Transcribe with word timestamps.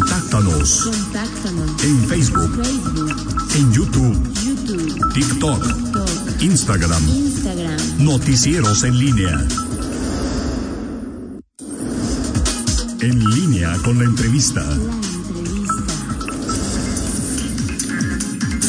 Contáctanos. 0.00 0.84
Contáctanos. 0.84 1.84
En 1.84 2.08
Facebook. 2.08 2.64
Facebook, 2.64 3.52
En 3.54 3.72
YouTube. 3.72 4.16
YouTube, 4.42 5.12
TikTok. 5.12 5.62
TikTok, 5.62 6.42
Instagram. 6.42 7.08
Instagram. 7.08 7.76
Noticieros 7.98 8.82
en 8.84 8.98
línea. 8.98 9.46
En 13.00 13.24
línea 13.30 13.76
con 13.84 13.98
la 13.98 14.04
entrevista. 14.04 14.62
La 14.62 14.72
entrevista. 14.72 15.10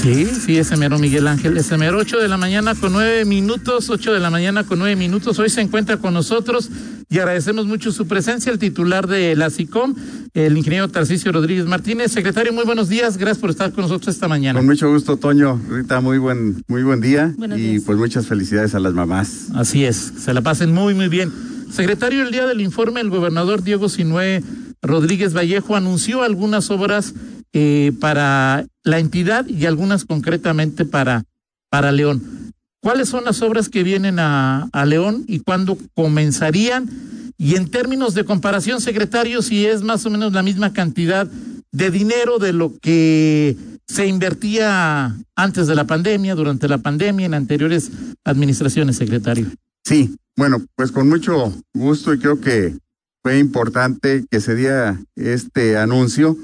Sí, 0.01 0.25
sí, 0.25 0.57
ese 0.57 0.75
mero 0.77 0.97
Miguel 0.97 1.27
Ángel, 1.27 1.55
ese 1.57 1.77
mero 1.77 1.99
8 1.99 2.17
de 2.17 2.27
la 2.27 2.35
mañana 2.35 2.73
con 2.75 2.91
9 2.91 3.23
minutos, 3.23 3.89
8 3.89 4.13
de 4.13 4.19
la 4.19 4.31
mañana 4.31 4.63
con 4.63 4.79
9 4.79 4.95
minutos. 4.95 5.37
Hoy 5.39 5.49
se 5.49 5.61
encuentra 5.61 5.97
con 5.97 6.13
nosotros 6.13 6.71
y 7.07 7.19
agradecemos 7.19 7.67
mucho 7.67 7.91
su 7.91 8.07
presencia, 8.07 8.51
el 8.51 8.57
titular 8.57 9.05
de 9.05 9.35
la 9.35 9.49
SICOM, 9.49 9.93
el 10.33 10.57
ingeniero 10.57 10.87
Tarcisio 10.87 11.31
Rodríguez 11.31 11.65
Martínez. 11.65 12.11
Secretario, 12.11 12.53
muy 12.53 12.65
buenos 12.65 12.89
días, 12.89 13.17
gracias 13.17 13.39
por 13.39 13.49
estar 13.49 13.71
con 13.71 13.83
nosotros 13.83 14.13
esta 14.15 14.27
mañana. 14.27 14.59
Con 14.59 14.67
mucho 14.67 14.89
gusto, 14.89 15.17
Toño. 15.17 15.59
Rita, 15.69 15.99
muy 16.01 16.17
buen, 16.17 16.63
muy 16.67 16.83
buen 16.83 17.01
día. 17.01 17.33
Buenos 17.37 17.59
y 17.59 17.61
días. 17.63 17.83
pues 17.85 17.97
muchas 17.97 18.27
felicidades 18.27 18.75
a 18.75 18.79
las 18.79 18.93
mamás. 18.93 19.47
Así 19.53 19.85
es, 19.85 19.95
se 20.17 20.33
la 20.33 20.41
pasen 20.41 20.73
muy, 20.73 20.93
muy 20.93 21.07
bien. 21.07 21.31
Secretario, 21.71 22.23
el 22.23 22.31
día 22.31 22.47
del 22.47 22.61
informe, 22.61 23.01
el 23.01 23.09
gobernador 23.09 23.63
Diego 23.63 23.89
Sinué 23.89 24.43
Rodríguez 24.81 25.35
Vallejo 25.35 25.75
anunció 25.75 26.23
algunas 26.23 26.71
obras 26.71 27.13
eh, 27.53 27.91
para 27.99 28.65
la 28.83 28.99
entidad 28.99 29.47
y 29.47 29.65
algunas 29.65 30.05
concretamente 30.05 30.85
para, 30.85 31.23
para 31.69 31.91
León. 31.91 32.40
¿Cuáles 32.81 33.09
son 33.09 33.25
las 33.25 33.43
obras 33.43 33.69
que 33.69 33.83
vienen 33.83 34.17
a, 34.17 34.69
León 34.87 35.23
y 35.27 35.39
cuándo 35.39 35.77
comenzarían? 35.93 36.89
Y 37.37 37.55
en 37.55 37.69
términos 37.69 38.15
de 38.15 38.25
comparación, 38.25 38.81
secretario, 38.81 39.43
si 39.43 39.67
es 39.67 39.83
más 39.83 40.05
o 40.05 40.09
menos 40.09 40.33
la 40.33 40.41
misma 40.41 40.73
cantidad 40.73 41.27
de 41.71 41.91
dinero 41.91 42.39
de 42.39 42.53
lo 42.53 42.73
que 42.79 43.55
se 43.87 44.07
invertía 44.07 45.15
antes 45.35 45.67
de 45.67 45.75
la 45.75 45.85
pandemia, 45.85 46.33
durante 46.33 46.67
la 46.67 46.79
pandemia, 46.79 47.27
en 47.27 47.35
anteriores 47.35 47.91
administraciones, 48.23 48.97
secretario. 48.97 49.47
Sí, 49.85 50.15
bueno, 50.35 50.63
pues 50.75 50.91
con 50.91 51.07
mucho 51.07 51.53
gusto 51.73 52.13
y 52.13 52.19
creo 52.19 52.41
que 52.41 52.75
fue 53.21 53.37
importante 53.37 54.25
que 54.29 54.41
se 54.41 54.55
diera 54.55 54.99
este 55.15 55.77
anuncio. 55.77 56.35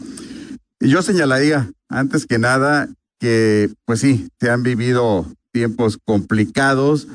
Yo 0.80 1.02
señalaría, 1.02 1.72
antes 1.90 2.28
que 2.28 2.38
nada, 2.38 2.90
que 3.20 3.72
pues 3.86 4.02
sí, 4.02 4.28
se 4.40 4.52
han 4.52 4.62
vivido 4.62 5.26
tiempos 5.58 5.98
complicados. 6.06 7.08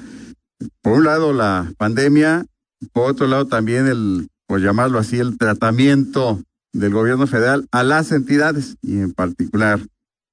Por 0.81 0.95
un 0.95 1.05
lado, 1.05 1.33
la 1.33 1.73
pandemia, 1.79 2.45
por 2.93 3.09
otro 3.09 3.29
lado, 3.29 3.47
también 3.47 3.87
el, 3.87 4.31
por 4.49 4.61
llamarlo 4.61 4.99
así, 4.99 5.21
el 5.21 5.39
tratamiento 5.39 6.43
del 6.73 6.93
gobierno 6.93 7.29
federal 7.29 7.69
a 7.71 7.85
las 7.85 8.11
entidades 8.11 8.75
y 8.83 8.99
en 8.99 9.13
particular 9.13 9.79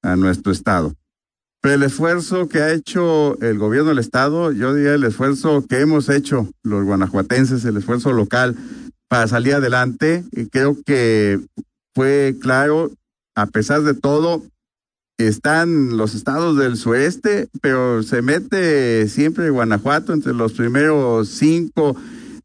a 0.01 0.15
nuestro 0.15 0.51
estado. 0.51 0.95
Pero 1.61 1.75
el 1.75 1.83
esfuerzo 1.83 2.49
que 2.49 2.63
ha 2.63 2.73
hecho 2.73 3.39
el 3.41 3.59
gobierno 3.59 3.89
del 3.89 3.99
estado, 3.99 4.51
yo 4.53 4.73
diría 4.73 4.95
el 4.95 5.03
esfuerzo 5.03 5.63
que 5.67 5.81
hemos 5.81 6.09
hecho 6.09 6.49
los 6.63 6.85
guanajuatenses, 6.85 7.63
el 7.65 7.77
esfuerzo 7.77 8.11
local 8.11 8.55
para 9.07 9.27
salir 9.27 9.53
adelante, 9.53 10.23
creo 10.51 10.75
que 10.83 11.39
fue 11.93 12.35
claro, 12.41 12.89
a 13.35 13.45
pesar 13.45 13.83
de 13.83 13.93
todo, 13.93 14.41
están 15.27 15.97
los 15.97 16.15
estados 16.15 16.57
del 16.57 16.77
sureste, 16.77 17.49
pero 17.61 18.03
se 18.03 18.21
mete 18.21 19.07
siempre 19.09 19.49
Guanajuato 19.49 20.13
entre 20.13 20.33
los 20.33 20.53
primeros 20.53 21.27
cinco 21.27 21.95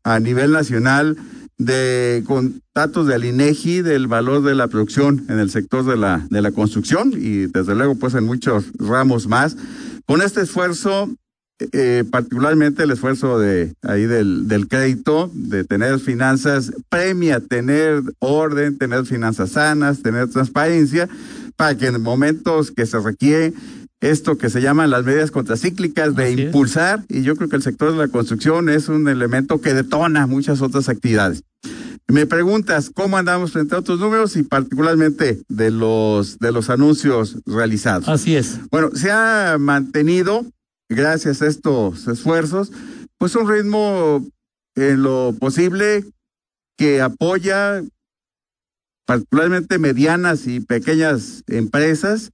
a 0.03 0.19
nivel 0.21 0.53
nacional 0.53 1.17
de 1.57 2.25
con 2.27 2.61
datos 2.75 3.07
del 3.07 3.25
INEGI 3.25 3.83
del 3.83 4.09
valor 4.09 4.43
de 4.43 4.57
la 4.57 4.67
producción 4.67 5.25
en 5.29 5.39
el 5.39 5.51
sector 5.51 5.85
de 5.85 5.97
la 5.97 6.27
de 6.31 6.43
la 6.43 6.51
construcción 6.51 7.13
y 7.17 7.47
desde 7.47 7.77
luego 7.77 7.95
pues 7.95 8.15
en 8.15 8.25
muchos 8.25 8.67
ramos 8.79 9.29
más. 9.29 9.57
Con 10.05 10.21
este 10.21 10.41
esfuerzo 10.41 11.09
eh, 11.73 12.03
particularmente 12.11 12.83
el 12.83 12.91
esfuerzo 12.91 13.39
de 13.39 13.73
ahí 13.83 14.07
del 14.07 14.67
crédito 14.69 15.31
de 15.33 15.63
tener 15.63 16.01
finanzas 16.01 16.73
premia 16.89 17.39
tener 17.39 18.03
orden 18.19 18.77
tener 18.77 19.07
finanzas 19.07 19.51
sanas 19.51 20.03
tener 20.03 20.29
transparencia 20.29 21.09
para 21.57 21.77
que 21.77 21.87
en 21.87 22.03
momentos 22.03 22.71
que 22.71 22.87
se 22.87 22.99
requiere 23.01 23.53
esto 24.01 24.37
que 24.37 24.51
se 24.51 24.61
llaman 24.61 24.91
las 24.91 25.05
medidas 25.05 25.31
contracíclicas 25.31 26.15
de 26.15 26.25
Así 26.25 26.35
es. 26.35 26.41
impulsar 26.41 27.05
y 27.09 27.23
yo 27.23 27.37
creo 27.37 27.49
que 27.49 27.57
el 27.57 27.63
sector 27.63 27.93
de 27.93 27.99
la 27.99 28.09
construcción 28.09 28.69
es 28.69 28.89
un 28.89 29.09
elemento 29.09 29.61
que 29.61 29.73
detona 29.73 30.27
muchas 30.27 30.61
otras 30.61 30.89
actividades. 30.89 31.43
Me 32.07 32.27
preguntas 32.27 32.91
cómo 32.93 33.17
andamos 33.17 33.53
frente 33.53 33.75
a 33.75 33.79
otros 33.79 33.99
números 33.99 34.37
y 34.37 34.43
particularmente 34.43 35.41
de 35.49 35.71
los 35.71 36.39
de 36.39 36.53
los 36.53 36.69
anuncios 36.69 37.39
realizados. 37.47 38.09
Así 38.09 38.37
es. 38.37 38.61
Bueno, 38.71 38.91
se 38.95 39.11
ha 39.11 39.57
mantenido 39.59 40.45
gracias 40.91 41.41
a 41.41 41.47
estos 41.47 42.07
esfuerzos 42.07 42.71
pues 43.17 43.35
un 43.37 43.49
ritmo 43.49 44.27
en 44.75 45.03
lo 45.03 45.35
posible 45.39 46.05
que 46.77 47.01
apoya 47.01 47.83
particularmente 49.07 49.79
medianas 49.79 50.47
y 50.47 50.61
pequeñas 50.61 51.43
empresas 51.47 52.31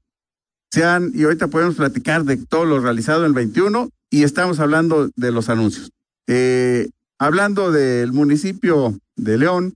sean, 0.70 1.12
y 1.14 1.24
ahorita 1.24 1.48
podemos 1.48 1.74
platicar 1.74 2.24
de 2.24 2.36
todo 2.36 2.64
lo 2.64 2.80
realizado 2.80 3.20
en 3.20 3.26
el 3.26 3.32
21 3.32 3.90
y 4.10 4.22
estamos 4.22 4.60
hablando 4.60 5.10
de 5.16 5.32
los 5.32 5.48
anuncios. 5.48 5.90
Eh, 6.26 6.90
hablando 7.18 7.72
del 7.72 8.12
municipio 8.12 8.98
de 9.16 9.38
León, 9.38 9.74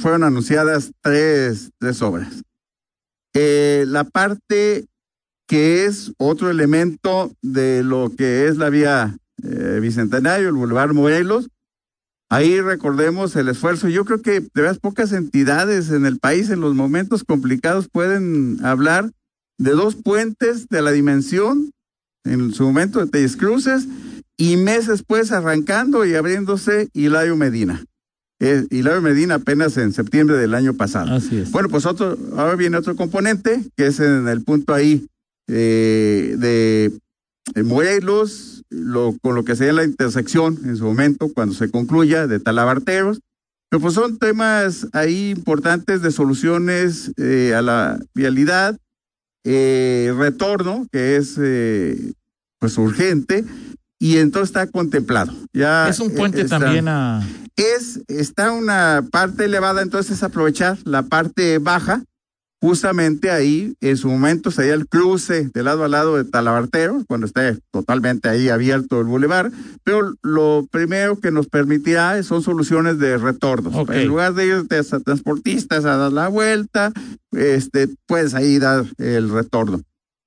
fueron 0.00 0.24
anunciadas 0.24 0.92
tres, 1.00 1.70
tres 1.78 2.02
obras. 2.02 2.42
Eh, 3.34 3.84
la 3.88 4.04
parte 4.04 4.86
que 5.46 5.84
es 5.84 6.12
otro 6.18 6.50
elemento 6.50 7.32
de 7.42 7.82
lo 7.82 8.10
que 8.16 8.48
es 8.48 8.56
la 8.56 8.70
vía 8.70 9.16
eh, 9.42 9.78
Bicentenario, 9.80 10.48
el 10.48 10.54
Boulevard 10.54 10.92
Morelos, 10.92 11.48
Ahí 12.28 12.60
recordemos 12.60 13.36
el 13.36 13.48
esfuerzo. 13.48 13.88
Yo 13.88 14.04
creo 14.04 14.20
que 14.20 14.40
de 14.40 14.50
veras 14.54 14.78
pocas 14.78 15.12
entidades 15.12 15.90
en 15.90 16.06
el 16.06 16.18
país 16.18 16.50
en 16.50 16.60
los 16.60 16.74
momentos 16.74 17.22
complicados 17.24 17.88
pueden 17.88 18.64
hablar 18.64 19.12
de 19.58 19.70
dos 19.70 19.94
puentes 19.94 20.68
de 20.68 20.82
la 20.82 20.90
dimensión 20.90 21.70
en 22.24 22.52
su 22.52 22.64
momento 22.64 22.98
de 22.98 23.06
Telles 23.06 23.36
Cruces 23.36 23.86
y 24.36 24.56
meses 24.56 24.88
después 24.88 25.32
arrancando 25.32 26.04
y 26.04 26.14
abriéndose 26.14 26.88
Hilario 26.92 27.36
Medina. 27.36 27.84
Eh, 28.40 28.66
Hilario 28.70 29.00
Medina 29.00 29.36
apenas 29.36 29.76
en 29.78 29.92
septiembre 29.92 30.36
del 30.36 30.54
año 30.54 30.74
pasado. 30.74 31.14
Así 31.14 31.38
es. 31.38 31.50
Bueno, 31.52 31.68
pues 31.68 31.86
otro, 31.86 32.18
ahora 32.36 32.54
viene 32.56 32.76
otro 32.76 32.96
componente 32.96 33.62
que 33.76 33.86
es 33.86 34.00
en 34.00 34.28
el 34.28 34.42
punto 34.42 34.74
ahí 34.74 35.06
eh, 35.48 36.34
de, 36.36 36.92
de 37.54 37.62
Morelos, 37.62 38.64
lo, 38.70 39.16
con 39.22 39.34
lo 39.34 39.44
que 39.44 39.56
sería 39.56 39.72
la 39.72 39.84
intersección 39.84 40.58
en 40.64 40.76
su 40.76 40.84
momento, 40.84 41.28
cuando 41.32 41.54
se 41.54 41.70
concluya, 41.70 42.26
de 42.26 42.40
Talabarteros. 42.40 43.20
Pero 43.68 43.80
pues 43.80 43.94
son 43.94 44.18
temas 44.18 44.86
ahí 44.92 45.30
importantes 45.30 46.00
de 46.02 46.12
soluciones 46.12 47.12
eh, 47.16 47.52
a 47.54 47.62
la 47.62 47.98
vialidad, 48.14 48.78
eh, 49.44 50.12
retorno, 50.16 50.86
que 50.92 51.16
es 51.16 51.36
eh, 51.40 52.12
pues 52.58 52.78
urgente, 52.78 53.44
y 53.98 54.18
entonces 54.18 54.50
está 54.50 54.66
contemplado. 54.68 55.32
Ya 55.52 55.88
es 55.88 56.00
un 56.00 56.14
puente 56.14 56.40
eh, 56.40 56.44
está- 56.44 56.58
también 56.60 56.86
a... 56.88 57.26
es, 57.56 58.00
está 58.08 58.52
una 58.52 59.04
parte 59.10 59.44
elevada, 59.46 59.82
entonces 59.82 60.22
aprovechar 60.22 60.78
la 60.84 61.02
parte 61.02 61.58
baja, 61.58 62.02
justamente 62.60 63.30
ahí, 63.30 63.74
en 63.80 63.96
su 63.96 64.08
momento 64.08 64.50
sería 64.50 64.74
el 64.74 64.88
cruce 64.88 65.50
de 65.52 65.62
lado 65.62 65.84
a 65.84 65.88
lado 65.88 66.16
de 66.16 66.24
Talabarteros, 66.24 67.04
cuando 67.06 67.26
esté 67.26 67.58
totalmente 67.70 68.28
ahí 68.28 68.48
abierto 68.48 69.00
el 69.00 69.06
bulevar, 69.06 69.50
pero 69.84 70.14
lo 70.22 70.66
primero 70.70 71.20
que 71.20 71.30
nos 71.30 71.48
permitirá 71.48 72.22
son 72.22 72.42
soluciones 72.42 72.98
de 72.98 73.18
retorno. 73.18 73.70
Ok. 73.78 73.90
En 73.90 74.08
lugar 74.08 74.34
de 74.34 74.46
irte 74.46 74.78
a 74.78 75.00
transportistas 75.00 75.84
a 75.84 75.96
dar 75.96 76.12
la 76.12 76.28
vuelta, 76.28 76.92
este, 77.32 77.88
puedes 78.06 78.34
ahí 78.34 78.58
dar 78.58 78.86
el 78.98 79.30
retorno. 79.30 79.82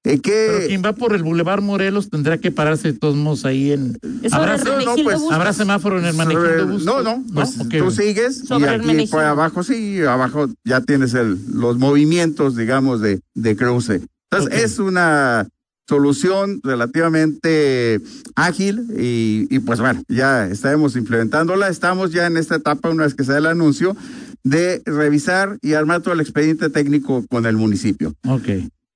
¿En 0.05 0.21
qué? 0.21 0.47
Pero 0.51 0.67
quien 0.67 0.81
va 0.83 0.93
por 0.93 1.13
el 1.13 1.23
Boulevard 1.23 1.61
Morelos 1.61 2.09
tendrá 2.09 2.37
que 2.37 2.51
pararse 2.51 2.93
de 2.93 2.97
todos 2.97 3.15
modos 3.15 3.43
ahí 3.43 3.73
en... 3.73 3.97
¿Habrá, 4.31 4.57
no, 4.57 4.79
no, 4.79 4.95
pues. 5.03 5.19
¿Habrá 5.29 5.51
semáforo 5.51 5.99
en 5.99 6.05
el 6.05 6.15
Sobre-? 6.15 6.83
No, 6.85 7.01
no, 7.03 7.23
pues 7.33 7.59
Ok. 7.59 7.75
tú 7.79 7.91
sigues 7.91 8.37
Sobre 8.47 8.71
y 8.71 8.89
aquí 8.89 9.07
por 9.07 9.23
abajo 9.23 9.61
sí, 9.61 10.01
abajo 10.01 10.47
ya 10.63 10.79
tienes 10.81 11.13
el, 11.15 11.37
los 11.53 11.77
movimientos, 11.77 12.55
digamos, 12.55 13.01
de, 13.01 13.19
de 13.35 13.55
cruce. 13.57 14.01
Entonces 14.31 14.63
es 14.63 14.79
una 14.79 15.47
solución 15.87 16.61
relativamente 16.63 17.99
ágil 18.35 18.85
y, 18.97 19.47
y 19.49 19.59
pues 19.59 19.79
bueno, 19.79 20.01
ya 20.07 20.47
estaremos 20.47 20.95
implementándola. 20.95 21.67
Estamos 21.67 22.11
ya 22.11 22.27
en 22.27 22.37
esta 22.37 22.55
etapa, 22.55 22.89
una 22.89 23.03
vez 23.03 23.15
que 23.15 23.23
se 23.23 23.33
da 23.33 23.39
el 23.39 23.47
anuncio, 23.47 23.97
de 24.43 24.81
revisar 24.85 25.57
y 25.61 25.73
armar 25.73 26.01
todo 26.01 26.13
el 26.13 26.21
expediente 26.21 26.69
técnico 26.69 27.25
con 27.29 27.45
el 27.45 27.57
municipio. 27.57 28.13
Ok. 28.27 28.47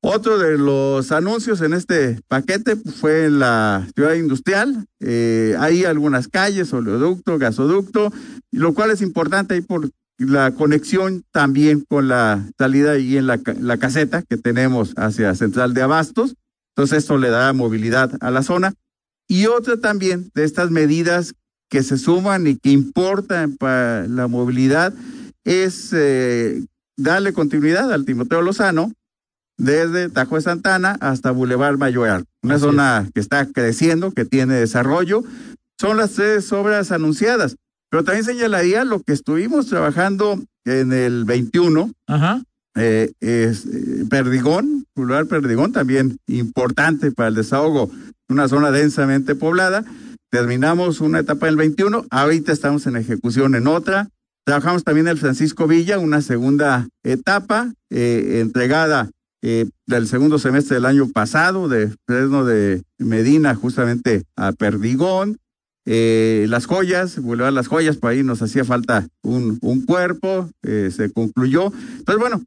Otro 0.05 0.37
de 0.37 0.57
los 0.57 1.13
anuncios 1.13 1.61
en 1.61 1.71
este 1.71 2.19
paquete 2.27 2.75
fue 2.75 3.27
en 3.27 3.39
la 3.39 3.87
ciudad 3.95 4.15
industrial. 4.15 4.85
Eh, 4.99 5.55
hay 5.57 5.85
algunas 5.85 6.27
calles, 6.27 6.73
oleoducto, 6.73 7.37
gasoducto, 7.37 8.11
lo 8.51 8.73
cual 8.73 8.91
es 8.91 9.01
importante 9.01 9.53
ahí 9.53 9.61
por 9.61 9.89
la 10.17 10.51
conexión 10.51 11.23
también 11.31 11.85
con 11.87 12.09
la 12.09 12.45
salida 12.57 12.97
y 12.97 13.15
en 13.15 13.27
la, 13.27 13.39
la 13.61 13.77
caseta 13.77 14.23
que 14.23 14.35
tenemos 14.35 14.93
hacia 14.97 15.35
Central 15.35 15.73
de 15.73 15.83
Abastos. 15.83 16.35
Entonces 16.75 16.97
esto 16.97 17.17
le 17.17 17.29
da 17.29 17.53
movilidad 17.53 18.11
a 18.19 18.29
la 18.29 18.43
zona. 18.43 18.73
Y 19.29 19.45
otra 19.45 19.77
también 19.77 20.31
de 20.35 20.43
estas 20.43 20.69
medidas 20.69 21.33
que 21.69 21.81
se 21.81 21.97
suman 21.97 22.45
y 22.45 22.57
que 22.57 22.71
importan 22.71 23.55
para 23.55 24.05
la 24.09 24.27
movilidad 24.27 24.93
es 25.45 25.91
eh, 25.93 26.61
darle 26.97 27.31
continuidad 27.31 27.93
al 27.93 28.03
Timoteo 28.03 28.41
Lozano 28.41 28.91
desde 29.57 30.09
Tajo 30.09 30.35
de 30.35 30.41
Santana 30.41 30.97
hasta 30.99 31.31
Boulevard 31.31 31.77
Mayoral, 31.77 32.25
una 32.41 32.55
Así 32.55 32.63
zona 32.63 33.09
que 33.13 33.19
está 33.19 33.45
creciendo, 33.45 34.11
que 34.11 34.25
tiene 34.25 34.55
desarrollo. 34.55 35.23
Son 35.79 35.97
las 35.97 36.11
tres 36.13 36.51
obras 36.51 36.91
anunciadas, 36.91 37.55
pero 37.89 38.03
también 38.03 38.25
señalaría 38.25 38.83
lo 38.85 39.01
que 39.01 39.13
estuvimos 39.13 39.67
trabajando 39.67 40.41
en 40.65 40.93
el 40.93 41.25
21, 41.25 41.91
Ajá. 42.07 42.41
eh, 42.75 43.11
es 43.19 43.65
eh, 43.65 44.05
Perdigón, 44.09 44.85
Boulevard 44.95 45.27
Perdigón, 45.27 45.71
también 45.71 46.17
importante 46.27 47.11
para 47.11 47.29
el 47.29 47.35
desahogo, 47.35 47.91
una 48.29 48.47
zona 48.47 48.71
densamente 48.71 49.35
poblada. 49.35 49.83
Terminamos 50.31 50.99
una 50.99 51.19
etapa 51.19 51.47
en 51.47 51.51
el 51.51 51.57
21, 51.57 52.05
ahorita 52.09 52.51
estamos 52.51 52.87
en 52.87 52.95
ejecución 52.95 53.55
en 53.55 53.67
otra. 53.67 54.09
Trabajamos 54.45 54.83
también 54.83 55.07
el 55.07 55.17
Francisco 55.17 55.67
Villa, 55.67 55.99
una 55.99 56.21
segunda 56.21 56.87
etapa 57.03 57.71
eh, 57.91 58.39
entregada 58.41 59.09
eh, 59.43 59.65
del 59.85 60.07
segundo 60.07 60.39
semestre 60.39 60.75
del 60.75 60.85
año 60.85 61.09
pasado, 61.09 61.67
de 61.67 61.93
Fresno 62.07 62.45
de 62.45 62.81
Medina, 62.97 63.53
justamente 63.53 64.23
a 64.37 64.53
Perdigón. 64.53 65.37
Eh, 65.85 66.45
las 66.47 66.65
joyas, 66.65 67.19
Boulevard 67.19 67.53
Las 67.53 67.67
Joyas, 67.67 67.97
por 67.97 68.11
ahí 68.11 68.23
nos 68.23 68.41
hacía 68.41 68.63
falta 68.63 69.05
un, 69.21 69.59
un 69.61 69.85
cuerpo, 69.85 70.49
eh, 70.63 70.89
se 70.95 71.11
concluyó. 71.11 71.73
Entonces, 71.97 72.19
bueno, 72.21 72.41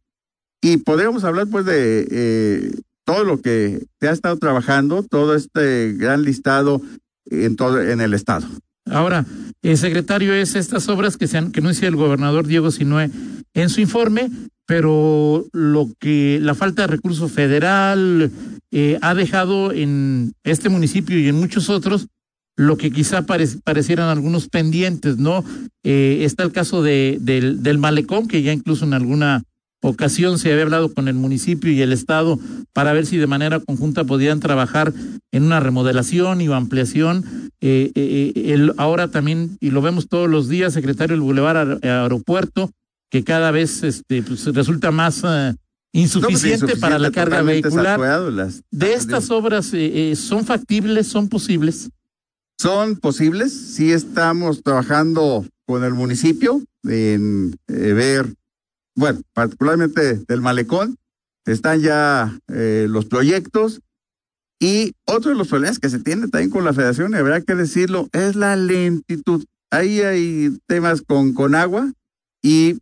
y 0.63 0.79
podríamos 0.79 1.23
hablar 1.25 1.49
pues 1.49 1.67
de 1.67 2.09
eh, 2.11 2.73
todo 3.05 3.25
lo 3.25 3.43
que 3.43 3.85
se 4.01 4.09
ha 4.09 4.13
estado 4.13 4.39
trabajando, 4.39 5.03
todo 5.03 5.35
este 5.35 5.93
gran 5.93 6.23
listado 6.23 6.81
en 7.27 7.57
todo 7.57 7.83
en 7.83 8.01
el 8.01 8.15
estado. 8.15 8.47
Ahora, 8.87 9.27
secretario, 9.75 10.33
es 10.33 10.55
estas 10.55 10.89
obras 10.89 11.19
que 11.19 11.27
se 11.27 11.37
han, 11.37 11.53
que 11.53 11.61
anuncia 11.61 11.89
el 11.89 11.97
gobernador 11.97 12.47
Diego 12.47 12.71
Sinue 12.71 13.11
en 13.53 13.69
su 13.69 13.83
informe, 13.83 14.31
pero 14.67 15.47
lo 15.53 15.89
que 15.99 16.39
la 16.43 16.55
falta 16.55 16.83
de 16.83 16.89
recurso 16.89 17.29
federal 17.29 18.31
eh, 18.73 18.99
ha 19.01 19.15
dejado 19.15 19.73
en 19.73 20.35
este 20.45 20.69
municipio 20.69 21.19
y 21.19 21.29
en 21.29 21.37
muchos 21.37 21.71
otros 21.71 22.09
lo 22.57 22.77
que 22.77 22.91
quizá 22.91 23.27
pare, 23.27 23.47
parecieran 23.65 24.09
algunos 24.09 24.49
pendientes, 24.49 25.19
¿no? 25.19 25.45
Eh, 25.85 26.21
está 26.23 26.43
el 26.43 26.53
caso 26.53 26.83
de, 26.83 27.19
del, 27.21 27.63
del 27.63 27.79
malecón, 27.79 28.29
que 28.29 28.43
ya 28.43 28.53
incluso 28.53 28.85
en 28.85 28.95
alguna 28.95 29.43
ocasión 29.83 30.39
se 30.39 30.51
había 30.51 30.65
hablado 30.65 30.93
con 30.93 31.07
el 31.07 31.15
municipio 31.15 31.71
y 31.71 31.83
el 31.83 31.93
Estado 31.93 32.39
para 32.73 32.93
ver 32.93 33.07
si 33.07 33.19
de 33.19 33.27
manera 33.27 33.61
conjunta 33.61 34.05
podían 34.05 34.41
trabajar 34.41 34.93
en 35.33 35.43
una 35.43 35.61
remodelación 35.61 36.41
y 36.41 36.47
ampliación. 36.47 37.51
Eh, 37.61 37.93
eh, 37.95 38.33
el, 38.53 38.73
ahora 38.79 39.09
también, 39.09 39.57
y 39.61 39.71
lo 39.71 39.83
vemos 39.83 40.09
todos 40.09 40.29
los 40.29 40.49
días, 40.49 40.73
secretario 40.73 41.15
del 41.15 41.23
Boulevard 41.23 41.85
Aeropuerto, 41.85 42.71
que 43.11 43.25
cada 43.25 43.51
vez 43.51 43.83
este, 43.83 44.23
pues, 44.23 44.45
resulta 44.47 44.91
más 44.91 45.23
uh, 45.25 45.55
insuficiente, 45.93 46.63
no, 46.63 46.69
pues, 46.69 46.81
para 46.81 46.99
la 46.99 47.11
carga 47.11 47.43
vehicular. 47.43 47.99
Las, 48.33 48.63
de 48.71 48.95
estas 48.95 49.31
obras, 49.31 49.71
eh, 49.73 50.15
¿son 50.17 50.45
factibles, 50.45 51.07
son 51.07 51.29
posibles? 51.29 51.91
Son 52.59 52.97
posibles, 52.97 53.53
sí 53.53 53.93
estamos 53.93 54.63
trabajando 54.63 55.47
con 55.67 55.85
el 55.85 55.95
municipio 55.95 56.63
en 56.85 57.55
ver 57.67 58.35
bueno, 58.97 59.21
particularmente 59.35 60.25
del 60.27 60.41
malecón, 60.41 60.97
están 61.45 61.81
ya 61.81 62.37
eh, 62.49 62.87
los 62.89 63.05
proyectos 63.05 63.81
y 64.59 64.95
otro 65.05 65.31
de 65.31 65.37
los 65.37 65.49
problemas 65.49 65.79
que 65.79 65.91
se 65.91 66.01
tiene 66.01 66.29
también 66.29 66.51
con 66.51 66.65
la 66.65 66.73
federación, 66.73 67.13
y 67.13 67.17
habrá 67.17 67.43
que 67.43 67.55
decirlo, 67.55 68.09
es 68.13 68.35
la 68.35 68.57
lentitud. 68.57 69.45
Ahí 69.71 70.01
hay 70.01 70.57
temas 70.67 71.03
con, 71.03 71.35
con 71.35 71.55
agua 71.55 71.93
y 72.43 72.79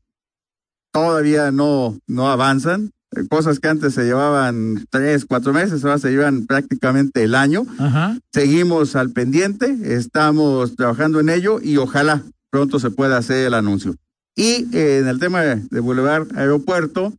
todavía 0.94 1.50
no, 1.50 1.98
no 2.06 2.30
avanzan. 2.30 2.92
Cosas 3.28 3.60
que 3.60 3.68
antes 3.68 3.94
se 3.94 4.04
llevaban 4.04 4.86
tres, 4.90 5.24
cuatro 5.24 5.52
meses, 5.52 5.84
ahora 5.84 5.98
se 5.98 6.10
llevan 6.10 6.46
prácticamente 6.46 7.22
el 7.22 7.34
año. 7.34 7.64
Ajá. 7.78 8.18
Seguimos 8.32 8.96
al 8.96 9.10
pendiente, 9.10 9.76
estamos 9.82 10.74
trabajando 10.74 11.20
en 11.20 11.28
ello 11.28 11.60
y 11.62 11.76
ojalá 11.76 12.22
pronto 12.50 12.80
se 12.80 12.90
pueda 12.90 13.18
hacer 13.18 13.46
el 13.46 13.54
anuncio. 13.54 13.94
Y 14.36 14.66
eh, 14.72 14.98
en 14.98 15.08
el 15.08 15.20
tema 15.20 15.42
de, 15.42 15.56
de 15.56 15.80
Boulevard 15.80 16.26
Aeropuerto, 16.36 17.12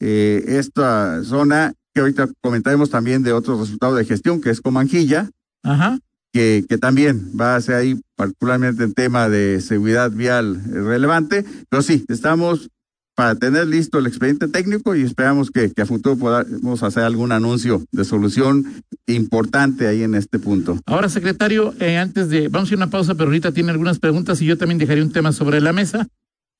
eh, 0.00 0.44
esta 0.48 1.22
zona 1.24 1.72
que 1.94 2.00
ahorita 2.00 2.28
comentaremos 2.42 2.90
también 2.90 3.22
de 3.22 3.32
otro 3.32 3.58
resultado 3.58 3.94
de 3.94 4.04
gestión, 4.04 4.40
que 4.40 4.50
es 4.50 4.60
Comanjilla, 4.60 5.30
Ajá. 5.62 5.98
Que, 6.30 6.64
que 6.68 6.76
también 6.76 7.32
va 7.38 7.56
a 7.56 7.60
ser 7.60 7.76
ahí 7.76 8.00
particularmente 8.16 8.84
en 8.84 8.92
tema 8.92 9.30
de 9.30 9.62
seguridad 9.62 10.10
vial 10.10 10.62
relevante, 10.64 11.44
pero 11.70 11.82
sí, 11.82 12.04
estamos 12.08 12.68
para 13.18 13.34
tener 13.34 13.66
listo 13.66 13.98
el 13.98 14.06
expediente 14.06 14.46
técnico 14.46 14.94
y 14.94 15.02
esperamos 15.02 15.50
que, 15.50 15.72
a 15.76 15.86
futuro 15.86 16.16
podamos 16.16 16.84
hacer 16.84 17.02
algún 17.02 17.32
anuncio 17.32 17.82
de 17.90 18.04
solución 18.04 18.84
importante 19.08 19.88
ahí 19.88 20.04
en 20.04 20.14
este 20.14 20.38
punto. 20.38 20.78
Ahora, 20.86 21.08
secretario, 21.08 21.74
eh, 21.80 21.98
antes 21.98 22.28
de, 22.28 22.46
vamos 22.46 22.70
a 22.70 22.74
ir 22.74 22.80
a 22.80 22.84
una 22.84 22.90
pausa, 22.90 23.16
pero 23.16 23.24
ahorita 23.24 23.50
tiene 23.50 23.72
algunas 23.72 23.98
preguntas 23.98 24.40
y 24.40 24.44
yo 24.44 24.56
también 24.56 24.78
dejaría 24.78 25.02
un 25.02 25.10
tema 25.10 25.32
sobre 25.32 25.60
la 25.60 25.72
mesa. 25.72 26.06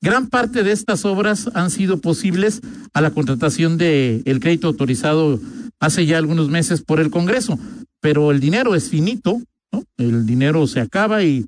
Gran 0.02 0.26
parte 0.26 0.64
de 0.64 0.72
estas 0.72 1.05
obras 1.05 1.49
han 1.55 1.70
sido 1.70 2.00
posibles 2.00 2.60
a 2.93 3.02
la 3.02 3.12
contratación 3.12 3.78
de 3.78 4.22
el 4.25 4.40
crédito 4.40 4.66
autorizado 4.66 5.38
hace 5.78 6.06
ya 6.06 6.19
algunos 6.19 6.49
meses 6.49 6.82
por 6.82 6.99
el 6.99 7.10
Congreso, 7.12 7.56
pero 8.00 8.32
el 8.32 8.40
dinero 8.40 8.75
es 8.75 8.88
finito, 8.88 9.40
¿no? 9.72 9.84
El 9.96 10.26
dinero 10.26 10.66
se 10.66 10.81
acaba 10.81 11.22
y 11.22 11.46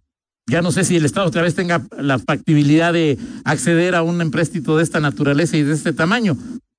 ya 0.51 0.63
no 0.63 0.73
sé 0.73 0.85
si 0.85 0.97
el 0.97 1.05
Estado 1.05 1.27
otra 1.27 1.43
vez 1.43 1.55
tenga 1.55 1.87
la 1.99 2.19
factibilidad 2.19 2.93
de 2.93 3.19
acceder 3.45 3.95
a 3.95 4.03
un 4.03 4.21
empréstito 4.21 4.77
de 4.77 4.83
esta 4.83 5.01
naturaleza 5.01 5.57
y 5.57 5.63
de 5.63 5.73
este 5.73 5.93
tamaño. 5.93 6.37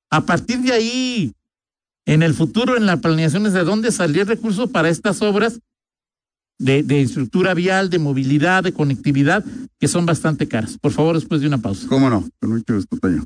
A 0.10 0.26
partir 0.26 0.60
de 0.60 0.74
ahí, 0.74 1.34
en 2.06 2.22
el 2.22 2.34
futuro, 2.34 2.78
en 2.78 2.86
las 2.86 3.00
planeaciones 3.00 3.54
de 3.54 3.64
dónde 3.64 3.92
salir 3.92 4.28
recursos 4.28 4.70
para 4.70 4.90
estas 4.90 5.22
obras 5.22 5.60
de, 6.60 6.84
de 6.84 7.02
estructura 7.02 7.54
vial, 7.54 7.90
de 7.90 8.00
movilidad, 8.00 8.64
de 8.64 8.74
conectividad, 8.74 9.44
que 9.80 9.88
son 9.88 10.06
bastante 10.06 10.48
caras. 10.48 10.78
Por 10.78 10.92
favor, 10.92 11.16
después 11.16 11.42
de 11.42 11.48
una 11.48 11.58
pausa. 11.58 11.88
¿Cómo 11.88 12.10
no? 12.10 12.30
Con 12.40 12.52
mucho 12.52 12.76
gusto, 12.76 12.98
Toño. 12.98 13.24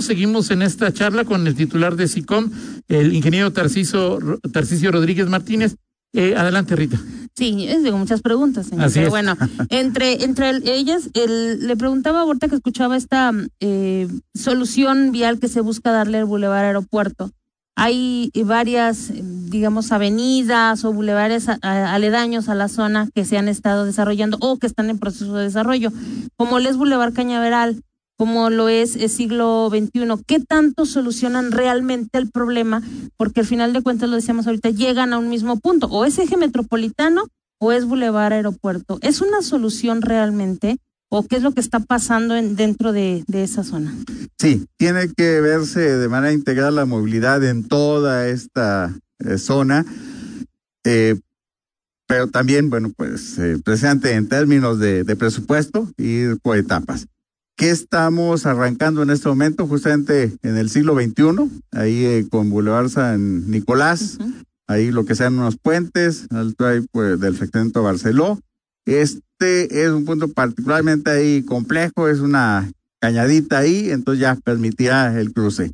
Seguimos 0.00 0.50
en 0.50 0.62
esta 0.62 0.92
charla 0.92 1.24
con 1.24 1.46
el 1.46 1.54
titular 1.54 1.96
de 1.96 2.08
SICOM, 2.08 2.50
el 2.88 3.14
ingeniero 3.14 3.52
Tarciso, 3.52 4.18
Rodríguez 4.18 5.28
Martínez. 5.28 5.76
Eh, 6.14 6.34
adelante, 6.36 6.76
Rita. 6.76 7.00
Sí, 7.34 7.66
es 7.66 7.82
de 7.82 7.92
muchas 7.92 8.20
preguntas, 8.20 8.66
señor. 8.66 8.84
Así 8.84 8.94
Pero 8.96 9.06
es. 9.06 9.10
bueno, 9.10 9.36
entre, 9.70 10.22
entre 10.24 10.50
el- 10.50 10.68
ellas, 10.68 11.08
el, 11.14 11.66
le 11.66 11.76
preguntaba 11.76 12.20
ahorita 12.20 12.48
que 12.48 12.56
escuchaba 12.56 12.96
esta 12.96 13.32
eh, 13.60 14.06
solución 14.34 15.12
vial 15.12 15.38
que 15.38 15.48
se 15.48 15.60
busca 15.62 15.90
darle 15.92 16.18
al 16.18 16.26
Boulevard 16.26 16.64
Aeropuerto. 16.66 17.30
Hay 17.74 18.30
varias, 18.44 19.10
digamos, 19.14 19.92
avenidas 19.92 20.84
o 20.84 20.92
bulevares 20.92 21.48
a- 21.48 21.58
a- 21.62 21.94
aledaños 21.94 22.50
a 22.50 22.54
la 22.54 22.68
zona 22.68 23.08
que 23.14 23.24
se 23.24 23.38
han 23.38 23.48
estado 23.48 23.86
desarrollando 23.86 24.36
o 24.42 24.58
que 24.58 24.66
están 24.66 24.90
en 24.90 24.98
proceso 24.98 25.34
de 25.34 25.44
desarrollo, 25.44 25.90
como 26.36 26.58
el 26.58 26.66
es 26.66 26.76
Boulevard 26.76 27.14
Cañaveral, 27.14 27.82
como 28.16 28.50
lo 28.50 28.68
es 28.68 28.96
el 28.96 29.08
siglo 29.08 29.68
XXI. 29.70 30.22
¿Qué 30.26 30.40
tanto 30.40 30.86
solucionan 30.86 31.52
realmente 31.52 32.18
el 32.18 32.30
problema? 32.30 32.82
Porque 33.16 33.40
al 33.40 33.46
final 33.46 33.72
de 33.72 33.82
cuentas, 33.82 34.08
lo 34.08 34.16
decíamos 34.16 34.46
ahorita, 34.46 34.70
llegan 34.70 35.12
a 35.12 35.18
un 35.18 35.28
mismo 35.28 35.58
punto, 35.58 35.86
o 35.88 36.04
es 36.04 36.18
eje 36.18 36.36
metropolitano 36.36 37.26
o 37.58 37.72
es 37.72 37.84
Boulevard 37.84 38.32
Aeropuerto. 38.32 38.98
¿Es 39.02 39.20
una 39.20 39.40
solución 39.40 40.02
realmente? 40.02 40.78
¿O 41.08 41.26
qué 41.26 41.36
es 41.36 41.42
lo 41.42 41.52
que 41.52 41.60
está 41.60 41.78
pasando 41.78 42.34
en, 42.34 42.56
dentro 42.56 42.92
de, 42.92 43.22
de 43.28 43.44
esa 43.44 43.62
zona? 43.62 43.94
Sí, 44.38 44.66
tiene 44.78 45.12
que 45.14 45.40
verse 45.40 45.80
de 45.80 46.08
manera 46.08 46.32
integral 46.32 46.74
la 46.74 46.86
movilidad 46.86 47.44
en 47.44 47.68
toda 47.68 48.26
esta 48.28 48.98
eh, 49.20 49.38
zona, 49.38 49.84
eh, 50.84 51.20
pero 52.08 52.28
también, 52.28 52.68
bueno, 52.68 52.90
pues 52.96 53.38
eh, 53.38 53.58
presente 53.64 54.12
en 54.14 54.28
términos 54.28 54.78
de, 54.78 55.04
de 55.04 55.16
presupuesto, 55.16 55.88
ir 55.98 56.38
por 56.42 56.56
etapas. 56.56 57.06
¿Qué 57.62 57.70
estamos 57.70 58.44
arrancando 58.44 59.04
en 59.04 59.10
este 59.10 59.28
momento? 59.28 59.68
Justamente 59.68 60.36
en 60.42 60.56
el 60.56 60.68
siglo 60.68 60.96
XXI, 60.96 61.48
ahí 61.70 62.04
eh, 62.04 62.26
con 62.28 62.50
Boulevard 62.50 62.88
San 62.88 63.48
Nicolás, 63.52 64.18
ahí 64.66 64.90
lo 64.90 65.04
que 65.04 65.14
sean 65.14 65.38
unos 65.38 65.58
puentes, 65.58 66.26
alto 66.32 66.66
ahí 66.66 66.84
pues, 66.90 67.20
del 67.20 67.36
fragmento 67.36 67.84
Barceló. 67.84 68.40
Este 68.84 69.84
es 69.84 69.90
un 69.90 70.04
punto 70.04 70.26
particularmente 70.26 71.12
ahí 71.12 71.44
complejo, 71.44 72.08
es 72.08 72.18
una 72.18 72.68
cañadita 73.00 73.58
ahí, 73.58 73.92
entonces 73.92 74.20
ya 74.20 74.34
permitirá 74.34 75.16
el 75.20 75.32
cruce. 75.32 75.70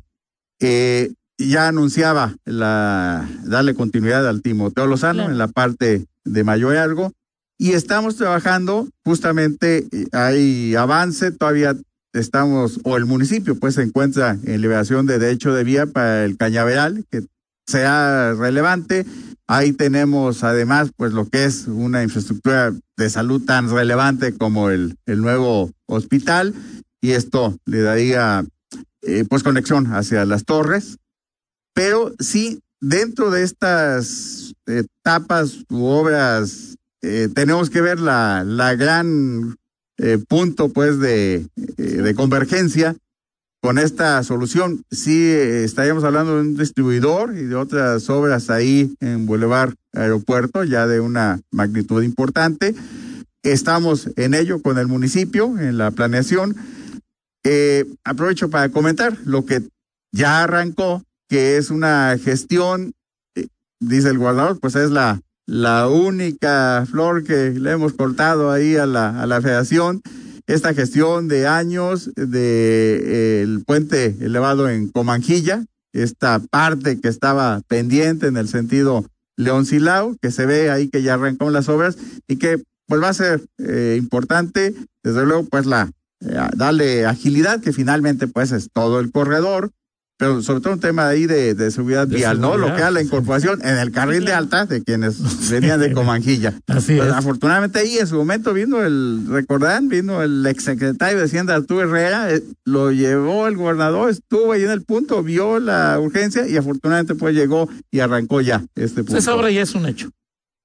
Eh, 0.59 1.11
ya 1.39 1.69
anunciaba 1.69 2.35
la 2.45 3.27
darle 3.45 3.73
continuidad 3.73 4.27
al 4.27 4.43
Timoteo 4.43 4.85
Lozano 4.85 5.21
Claro. 5.21 5.31
en 5.31 5.39
la 5.39 5.47
parte 5.47 6.05
de 6.23 6.43
Mayo 6.43 6.69
Algo 6.69 7.13
y 7.59 7.73
estamos 7.73 8.15
trabajando 8.15 8.87
justamente 9.05 9.85
eh, 9.91 10.07
hay 10.13 10.75
avance 10.75 11.31
todavía 11.31 11.75
estamos 12.13 12.79
o 12.83 12.97
el 12.97 13.05
municipio 13.05 13.59
pues 13.59 13.75
se 13.75 13.83
encuentra 13.83 14.37
en 14.43 14.61
liberación 14.61 15.05
de 15.05 15.19
derecho 15.19 15.53
de 15.53 15.63
vía 15.63 15.85
para 15.85 16.25
el 16.25 16.37
Cañaveral 16.37 17.05
que 17.11 17.23
sea 17.67 18.33
relevante. 18.33 19.05
Ahí 19.47 19.73
tenemos 19.73 20.43
además 20.43 20.91
pues 20.95 21.13
lo 21.13 21.27
que 21.27 21.45
es 21.45 21.67
una 21.67 22.03
infraestructura 22.03 22.73
de 22.97 23.09
salud 23.09 23.43
tan 23.45 23.69
relevante 23.69 24.35
como 24.35 24.69
el, 24.69 24.97
el 25.05 25.21
nuevo 25.21 25.71
hospital. 25.85 26.53
Y 27.01 27.11
esto 27.11 27.57
le 27.65 27.81
daría 27.81 28.43
eh, 29.01 29.25
pues 29.29 29.43
conexión 29.43 29.93
hacia 29.93 30.25
las 30.25 30.45
torres. 30.45 30.97
Pero 31.73 32.13
sí 32.19 32.59
dentro 32.81 33.31
de 33.31 33.43
estas 33.43 34.53
etapas 34.65 35.65
u 35.69 35.85
obras 35.85 36.75
eh, 37.01 37.29
tenemos 37.33 37.69
que 37.69 37.81
ver 37.81 37.99
la, 37.99 38.43
la 38.45 38.75
gran 38.75 39.57
eh, 40.01 40.17
punto 40.17 40.69
pues 40.69 40.97
de, 40.99 41.45
eh, 41.77 41.83
de 41.83 42.15
convergencia 42.15 42.95
con 43.61 43.77
esta 43.77 44.23
solución. 44.23 44.85
Sí, 44.89 45.25
eh, 45.29 45.65
estaríamos 45.65 46.05
hablando 46.05 46.35
de 46.35 46.41
un 46.41 46.55
distribuidor 46.55 47.35
y 47.37 47.43
de 47.43 47.55
otras 47.55 48.09
obras 48.09 48.49
ahí 48.49 48.95
en 49.01 49.25
Boulevard 49.25 49.73
Aeropuerto, 49.91 50.63
ya 50.63 50.87
de 50.87 51.01
una 51.01 51.41
magnitud 51.51 52.01
importante. 52.01 52.73
Estamos 53.43 54.09
en 54.15 54.35
ello 54.35 54.61
con 54.61 54.77
el 54.77 54.87
municipio, 54.87 55.57
en 55.59 55.77
la 55.77 55.91
planeación. 55.91 56.55
Aprovecho 58.03 58.49
para 58.49 58.69
comentar 58.69 59.17
lo 59.25 59.45
que 59.45 59.63
ya 60.11 60.43
arrancó, 60.43 61.03
que 61.27 61.57
es 61.57 61.71
una 61.71 62.15
gestión, 62.23 62.93
dice 63.79 64.09
el 64.09 64.17
guardador, 64.17 64.59
pues 64.59 64.75
es 64.75 64.91
la, 64.91 65.19
la 65.49 65.87
única 65.87 66.85
flor 66.87 67.23
que 67.23 67.49
le 67.49 67.71
hemos 67.71 67.93
cortado 67.93 68.51
ahí 68.51 68.75
a 68.75 68.85
la, 68.85 69.19
a 69.19 69.25
la 69.25 69.41
federación. 69.41 70.01
Esta 70.45 70.75
gestión 70.75 71.27
de 71.27 71.47
años 71.47 72.11
de 72.15 73.01
eh, 73.03 73.59
puente 73.65 74.15
elevado 74.21 74.69
en 74.69 74.89
Comanjilla, 74.89 75.65
esta 75.91 76.39
parte 76.51 76.99
que 77.01 77.07
estaba 77.07 77.61
pendiente 77.67 78.27
en 78.27 78.37
el 78.37 78.47
sentido 78.47 79.05
León 79.37 79.65
Silao, 79.65 80.15
que 80.21 80.29
se 80.29 80.45
ve 80.45 80.69
ahí 80.69 80.87
que 80.87 81.01
ya 81.01 81.15
arrancó 81.15 81.49
las 81.49 81.67
obras 81.67 81.97
y 82.27 82.35
que 82.35 82.61
pues 82.85 83.01
va 83.01 83.09
a 83.09 83.13
ser 83.13 83.41
eh, 83.57 83.95
importante, 83.97 84.75
desde 85.03 85.25
luego, 85.25 85.45
pues 85.45 85.65
la 85.65 85.89
eh, 86.21 86.37
darle 86.55 87.07
agilidad, 87.07 87.59
que 87.59 87.73
finalmente 87.73 88.27
pues 88.27 88.51
es 88.51 88.69
todo 88.71 88.99
el 88.99 89.11
corredor, 89.11 89.71
pero 90.19 90.41
sobre 90.41 90.59
todo 90.59 90.73
un 90.73 90.81
tema 90.81 91.07
ahí 91.07 91.25
de, 91.27 91.55
de 91.55 91.71
seguridad 91.71 92.05
De 92.05 92.17
vial, 92.17 92.41
¿no? 92.41 92.57
Lo 92.57 92.67
que 92.67 92.73
era 92.79 92.91
la 92.91 92.99
sí. 92.99 93.05
incorporación 93.05 93.61
en 93.65 93.77
el 93.77 93.91
carril 93.91 94.25
de 94.25 94.33
alta 94.33 94.65
de 94.65 94.83
quienes 94.83 95.17
venían 95.49 95.79
de 95.79 95.93
Comanjilla. 95.93 96.53
Así 96.67 96.97
Pues, 96.97 97.07
es. 97.07 97.13
afortunadamente 97.13 97.79
ahí 97.79 97.97
en 97.97 98.05
su 98.05 98.15
momento 98.17 98.53
vino 98.53 98.83
el, 98.83 99.23
recordarán, 99.29 99.87
vino 99.87 100.21
el 100.21 100.45
exsecretario 100.45 101.17
de 101.19 101.23
Hacienda 101.23 101.55
Arturo 101.55 101.83
Herrera, 101.83 102.31
eh, 102.33 102.43
lo 102.65 102.91
llevó 102.91 103.47
el 103.47 103.55
gobernador, 103.55 104.09
estuvo 104.09 104.51
ahí 104.51 104.63
en 104.63 104.71
el 104.71 104.83
punto, 104.83 105.23
vio 105.23 105.57
la 105.61 105.97
urgencia 105.99 106.45
y 106.47 106.57
afortunadamente 106.57 107.15
pues 107.15 107.33
llegó 107.33 107.69
y 107.89 108.01
arrancó 108.01 108.41
ya 108.41 108.61
este 108.75 109.03
punto. 109.05 109.17
Esa 109.17 109.33
obra 109.33 109.49
ya 109.51 109.61
es 109.61 109.73
un 109.73 109.85
hecho. 109.85 110.09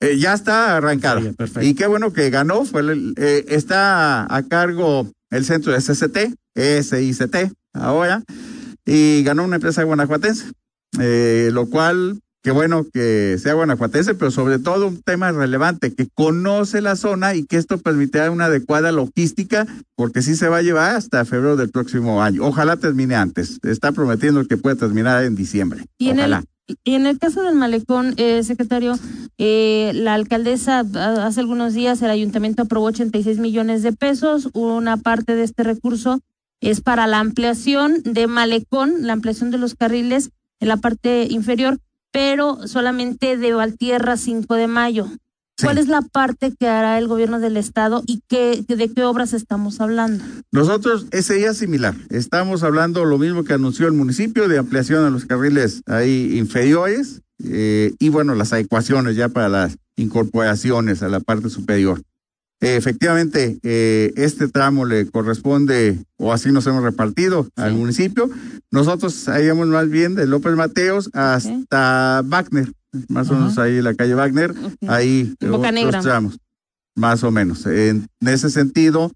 Eh, 0.00 0.18
ya 0.18 0.34
está 0.34 0.76
arrancada. 0.76 1.20
Perfecto. 1.36 1.62
Y 1.62 1.74
qué 1.74 1.86
bueno 1.86 2.12
que 2.12 2.28
ganó. 2.28 2.64
Fue 2.64 2.80
el- 2.80 3.14
eh, 3.16 3.44
está 3.48 4.26
a 4.34 4.42
cargo 4.42 5.08
el 5.30 5.44
centro 5.44 5.72
de 5.72 5.78
SCT, 5.80 6.34
SICT, 6.82 7.52
ahora, 7.72 8.22
y 8.86 9.22
ganó 9.22 9.44
una 9.44 9.56
empresa 9.56 9.82
guanajuatense. 9.82 10.52
Eh, 11.00 11.50
lo 11.52 11.68
cual, 11.68 12.20
qué 12.42 12.50
bueno 12.52 12.86
que 12.92 13.36
sea 13.42 13.54
guanajuatense, 13.54 14.14
pero 14.14 14.30
sobre 14.30 14.58
todo 14.58 14.86
un 14.88 15.02
tema 15.02 15.32
relevante, 15.32 15.92
que 15.94 16.06
conoce 16.14 16.80
la 16.80 16.94
zona 16.94 17.34
y 17.34 17.44
que 17.46 17.56
esto 17.56 17.78
permitirá 17.78 18.30
una 18.30 18.44
adecuada 18.46 18.92
logística, 18.92 19.66
porque 19.96 20.22
sí 20.22 20.36
se 20.36 20.48
va 20.48 20.58
a 20.58 20.62
llevar 20.62 20.94
hasta 20.94 21.24
febrero 21.24 21.56
del 21.56 21.70
próximo 21.70 22.22
año. 22.22 22.44
Ojalá 22.44 22.76
termine 22.76 23.16
antes. 23.16 23.58
Está 23.64 23.92
prometiendo 23.92 24.44
que 24.46 24.56
puede 24.56 24.76
terminar 24.76 25.24
en 25.24 25.34
diciembre. 25.34 25.86
Y 25.98 26.10
en, 26.10 26.18
Ojalá. 26.18 26.44
el, 26.68 26.76
y 26.84 26.94
en 26.94 27.06
el 27.06 27.18
caso 27.18 27.42
del 27.42 27.56
malecón, 27.56 28.14
eh, 28.18 28.42
secretario, 28.44 28.96
eh, 29.38 29.90
la 29.94 30.14
alcaldesa 30.14 30.80
a- 30.94 31.26
hace 31.26 31.40
algunos 31.40 31.74
días 31.74 32.00
el 32.02 32.10
ayuntamiento 32.10 32.62
aprobó 32.62 32.86
86 32.86 33.38
millones 33.38 33.82
de 33.82 33.92
pesos. 33.92 34.48
Una 34.52 34.96
parte 34.96 35.34
de 35.34 35.42
este 35.42 35.62
recurso 35.64 36.20
es 36.70 36.80
para 36.80 37.06
la 37.06 37.20
ampliación 37.20 38.02
de 38.04 38.26
malecón, 38.26 39.06
la 39.06 39.12
ampliación 39.12 39.50
de 39.50 39.58
los 39.58 39.74
carriles 39.74 40.30
en 40.60 40.68
la 40.68 40.76
parte 40.76 41.26
inferior, 41.30 41.78
pero 42.10 42.66
solamente 42.66 43.36
de 43.36 43.52
Valtierra 43.52 44.16
5 44.16 44.54
de 44.54 44.66
mayo. 44.66 45.06
Sí. 45.56 45.66
¿Cuál 45.66 45.78
es 45.78 45.86
la 45.86 46.02
parte 46.02 46.52
que 46.58 46.66
hará 46.66 46.98
el 46.98 47.06
gobierno 47.06 47.38
del 47.38 47.56
estado 47.56 48.02
y 48.06 48.22
qué, 48.28 48.64
de 48.66 48.92
qué 48.92 49.04
obras 49.04 49.32
estamos 49.32 49.80
hablando? 49.80 50.24
Nosotros, 50.50 51.06
ese 51.12 51.34
día 51.34 51.54
similar. 51.54 51.94
Estamos 52.10 52.64
hablando 52.64 53.04
lo 53.04 53.18
mismo 53.18 53.44
que 53.44 53.52
anunció 53.52 53.86
el 53.86 53.92
municipio 53.92 54.48
de 54.48 54.58
ampliación 54.58 55.04
a 55.04 55.10
los 55.10 55.26
carriles 55.26 55.82
ahí 55.86 56.36
inferiores 56.38 57.22
eh, 57.44 57.94
y 58.00 58.08
bueno, 58.08 58.34
las 58.34 58.52
adecuaciones 58.52 59.14
ya 59.14 59.28
para 59.28 59.48
las 59.48 59.76
incorporaciones 59.96 61.02
a 61.02 61.08
la 61.08 61.20
parte 61.20 61.50
superior. 61.50 62.02
Efectivamente, 62.60 63.58
eh, 63.62 64.12
este 64.16 64.48
tramo 64.48 64.84
le 64.86 65.06
corresponde, 65.10 65.98
o 66.16 66.32
así 66.32 66.50
nos 66.50 66.66
hemos 66.66 66.82
repartido 66.82 67.48
al 67.56 67.74
municipio. 67.74 68.30
Nosotros 68.70 69.28
haríamos 69.28 69.68
más 69.68 69.88
bien 69.90 70.14
de 70.14 70.26
López 70.26 70.54
Mateos 70.56 71.10
hasta 71.12 72.22
Wagner, 72.24 72.72
más 73.08 73.28
o 73.30 73.34
menos 73.34 73.58
ahí 73.58 73.82
la 73.82 73.94
calle 73.94 74.14
Wagner, 74.14 74.52
Ok. 74.52 74.74
ahí 74.88 75.34
En 75.40 75.74
Negra. 75.74 76.00
tramos, 76.00 76.38
más 76.96 77.22
o 77.22 77.30
menos. 77.30 77.66
En 77.66 78.08
ese 78.26 78.48
sentido, 78.50 79.12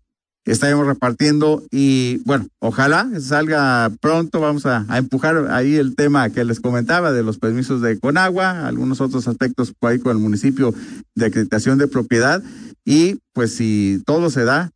estaremos 0.51 0.87
repartiendo 0.87 1.63
y 1.71 2.19
bueno, 2.25 2.47
ojalá 2.61 3.09
salga 3.21 3.91
pronto, 4.01 4.41
vamos 4.41 4.67
a, 4.67 4.87
empujar 4.97 5.49
ahí 5.51 5.77
el 5.77 5.95
tema 5.95 6.31
que 6.31 6.45
les 6.45 6.61
comentaba 6.61 7.13
de 7.13 7.23
los 7.23 7.39
permisos 7.39 7.81
de 7.83 7.99
Conagua, 7.99 8.67
algunos 8.67 9.01
otros 9.01 9.29
aspectos 9.29 9.73
por 9.79 9.91
ahí 9.91 9.99
con 9.99 10.17
el 10.17 10.23
municipio 10.23 10.75
de 11.15 11.27
acreditación 11.27 11.79
de 11.79 11.89
propiedad. 11.89 12.43
Y 12.85 13.19
pues 13.35 13.55
si 13.55 14.03
todo 14.07 14.31
se 14.31 14.45
da, 14.45 14.71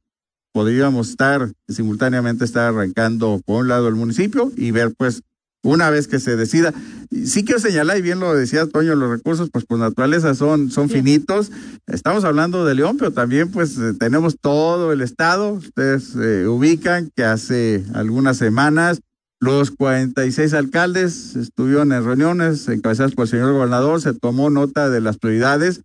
podríamos 0.53 1.11
estar 1.11 1.51
simultáneamente 1.69 2.45
estar 2.45 2.75
arrancando 2.75 3.41
por 3.45 3.63
un 3.63 3.69
lado 3.69 3.89
el 3.89 3.95
municipio 3.95 4.53
y 4.57 4.71
ver 4.71 4.93
pues 4.97 5.23
una 5.63 5.91
vez 5.91 6.09
que 6.09 6.19
se 6.19 6.37
decida. 6.37 6.73
Sí 7.25 7.45
quiero 7.45 7.61
señalar, 7.61 7.99
y 7.99 8.03
bien 8.03 8.21
lo 8.21 8.35
decía 8.35 8.67
Toño, 8.67 8.95
los 8.95 9.11
recursos 9.11 9.51
pues 9.51 9.65
por 9.65 9.79
naturaleza 9.79 10.35
son, 10.35 10.71
son 10.71 10.89
finitos. 10.89 11.51
Estamos 11.87 12.25
hablando 12.25 12.65
de 12.65 12.75
León, 12.75 12.97
pero 12.99 13.13
también 13.13 13.51
pues 13.51 13.79
eh, 13.79 13.95
tenemos 13.99 14.37
todo 14.41 14.93
el 14.93 15.01
estado. 15.01 15.53
Ustedes 15.53 16.15
eh, 16.17 16.47
ubican 16.47 17.11
que 17.15 17.25
hace 17.25 17.85
algunas 17.95 18.39
semanas 18.39 19.01
los 19.43 19.73
46 19.73 20.55
alcaldes 20.55 21.35
estuvieron 21.35 21.93
en 21.93 22.05
reuniones 22.05 22.69
encabezadas 22.69 23.17
por 23.17 23.25
el 23.25 23.31
señor 23.31 23.53
gobernador, 23.53 24.01
se 24.01 24.15
tomó 24.15 24.51
nota 24.51 24.89
de 24.89 25.01
las 25.01 25.19
prioridades. 25.19 25.83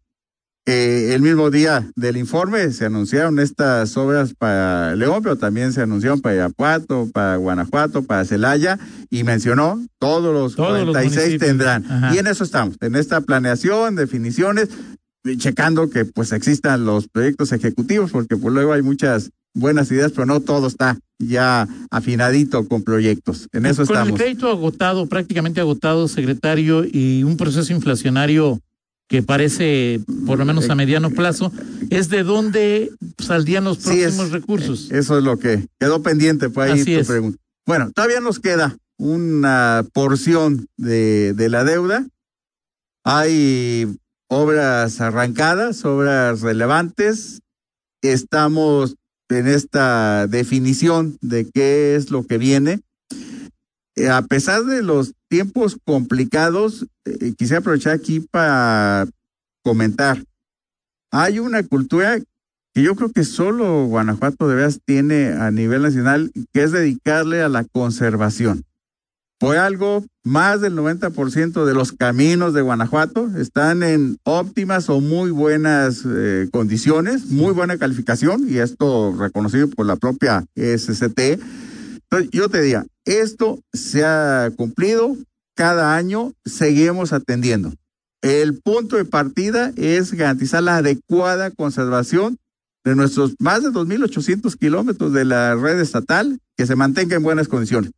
Eh, 0.70 1.14
el 1.16 1.22
mismo 1.22 1.50
día 1.50 1.90
del 1.96 2.18
informe 2.18 2.72
se 2.74 2.86
anunciaron 2.86 3.40
estas 3.40 3.96
obras 3.96 4.34
para 4.38 4.98
León, 4.98 5.22
pero 5.24 5.38
también 5.38 5.72
se 5.72 5.82
anunciaron 5.82 6.20
para 6.20 6.36
Irapuato, 6.36 7.10
para 7.14 7.38
Guanajuato, 7.38 8.04
para 8.04 8.26
Celaya, 8.26 8.78
y 9.10 9.24
mencionó 9.24 9.82
todos 9.98 10.34
los 10.34 10.56
Todos 10.58 10.72
los 10.86 10.90
46 10.90 11.16
municipios. 11.16 11.48
tendrán. 11.50 11.86
Ajá. 11.90 12.14
Y 12.14 12.18
en 12.18 12.28
eso 12.28 12.44
estamos, 12.44 12.76
en 12.82 12.96
esta 12.98 13.22
planeación, 13.22 13.96
definiciones, 13.96 14.68
checando 15.38 15.90
que 15.90 16.04
pues 16.04 16.34
existan 16.34 16.86
los 16.86 17.08
proyectos 17.08 17.54
ejecutivos, 17.54 18.12
porque 18.12 18.36
pues 18.36 18.54
luego 18.54 18.74
hay 18.74 18.82
muchas 18.82 19.32
buenas 19.54 19.90
ideas, 19.90 20.12
pero 20.12 20.26
no 20.26 20.42
todo 20.42 20.68
está 20.68 20.98
ya 21.18 21.66
afinadito 21.92 22.68
con 22.68 22.84
proyectos. 22.84 23.48
En 23.54 23.66
eso 23.66 23.86
Con 23.86 23.96
el 23.96 24.02
estamos. 24.02 24.20
crédito 24.20 24.50
agotado, 24.50 25.08
prácticamente 25.08 25.62
agotado, 25.62 26.10
secretario, 26.10 26.84
y 26.86 27.24
un 27.24 27.38
proceso 27.38 27.72
inflacionario 27.74 28.60
que 29.10 29.24
parece, 29.24 30.02
por 30.26 30.38
lo 30.38 30.46
menos 30.46 30.70
a 30.70 30.76
mediano 30.76 31.10
plazo, 31.12 31.52
es 31.90 32.10
de 32.10 32.24
dónde 32.24 32.92
saldrían 33.18 33.64
los 33.64 33.78
Sí, 33.78 34.02
es- 34.02 34.16
próximos 34.16 34.32
recursos. 34.32 34.92
Eso 34.92 35.18
es 35.18 35.24
lo 35.24 35.38
que 35.40 35.68
quedó 35.80 36.02
pendiente 36.04 36.50
por 36.50 36.64
ahí 36.64 36.82
Así 36.82 36.94
tu 36.96 37.00
es. 37.02 37.08
pregunta. 37.08 37.40
Bueno, 37.66 37.92
todavía 37.94 38.20
nos 38.20 38.40
queda 38.40 38.78
una 38.98 39.86
porción 39.94 40.68
de, 40.78 41.34
de 41.34 41.50
la 41.50 41.64
deuda. 41.64 42.06
Hay 43.04 43.98
obras 44.30 45.00
arrancadas, 45.02 45.86
obras 45.86 46.42
relevantes. 46.42 47.40
Estamos 48.02 48.96
en 49.30 49.48
esta 49.48 50.28
definición 50.28 51.18
de 51.22 51.50
qué 51.50 51.96
es 51.96 52.12
lo 52.12 52.26
que 52.26 52.38
viene. 52.38 52.82
Eh, 53.98 54.10
a 54.10 54.22
pesar 54.22 54.64
de 54.64 54.84
los 54.84 55.14
tiempos 55.28 55.78
complicados, 55.84 56.86
eh, 57.06 57.34
quisiera 57.36 57.60
aprovechar 57.60 57.94
aquí 57.94 58.20
para 58.20 59.08
comentar. 59.64 60.24
Hay 61.12 61.40
una 61.40 61.64
cultura 61.64 62.20
que 62.74 62.84
yo 62.84 62.96
creo 62.96 63.12
que 63.12 63.24
solo 63.24 63.86
Guanajuato 63.86 64.48
de 64.48 64.56
veras 64.56 64.82
tiene 64.86 65.30
a 65.30 65.50
nivel 65.50 65.82
nacional, 65.82 66.32
que 66.54 66.62
es 66.62 66.72
dedicarle 66.72 67.42
a 67.42 67.50
la 67.50 67.64
conservación. 67.64 68.64
Por 69.40 69.58
algo, 69.58 70.06
más 70.24 70.62
del 70.62 70.76
90% 70.76 71.66
de 71.66 71.74
los 71.74 71.92
caminos 71.92 72.54
de 72.54 72.62
Guanajuato 72.62 73.32
están 73.36 73.82
en 73.82 74.18
óptimas 74.26 74.90
o 74.90 75.02
muy 75.02 75.32
buenas 75.32 76.04
eh, 76.08 76.50
condiciones, 76.52 77.32
muy 77.32 77.52
buena 77.52 77.78
calificación, 77.78 78.46
y 78.48 78.58
esto 78.58 79.16
reconocido 79.18 79.70
por 79.70 79.88
la 79.88 79.96
propia 79.96 80.46
SCT. 80.56 81.40
Entonces, 82.10 82.30
yo 82.32 82.50
te 82.50 82.62
diría, 82.62 82.86
esto 83.06 83.60
se 83.74 84.06
ha 84.06 84.52
cumplido, 84.56 85.18
cada 85.56 85.96
año 85.96 86.34
seguimos 86.46 87.14
atendiendo. 87.14 87.74
El 88.22 88.60
punto 88.62 88.96
de 88.96 89.06
partida 89.06 89.72
es 89.76 90.14
garantizar 90.14 90.64
la 90.64 90.78
adecuada 90.78 91.52
conservación 91.52 92.38
de 92.84 92.96
nuestros 92.96 93.36
más 93.40 93.64
de 93.64 93.70
2.800 93.70 94.58
kilómetros 94.58 95.12
de 95.14 95.26
la 95.26 95.56
red 95.56 95.80
estatal, 95.80 96.40
que 96.56 96.66
se 96.66 96.76
mantenga 96.76 97.16
en 97.18 97.24
buenas 97.24 97.48
condiciones. 97.48 97.92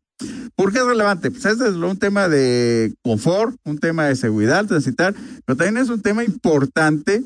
¿Por 0.55 0.73
qué 0.73 0.79
es 0.79 0.85
relevante? 0.85 1.31
Pues 1.31 1.45
es 1.45 1.59
un 1.59 1.97
tema 1.97 2.27
de 2.27 2.93
confort, 3.03 3.55
un 3.63 3.77
tema 3.77 4.05
de 4.05 4.15
seguridad 4.15 4.65
transitar, 4.65 5.15
pero 5.45 5.55
también 5.55 5.77
es 5.77 5.89
un 5.89 6.01
tema 6.01 6.23
importante 6.23 7.23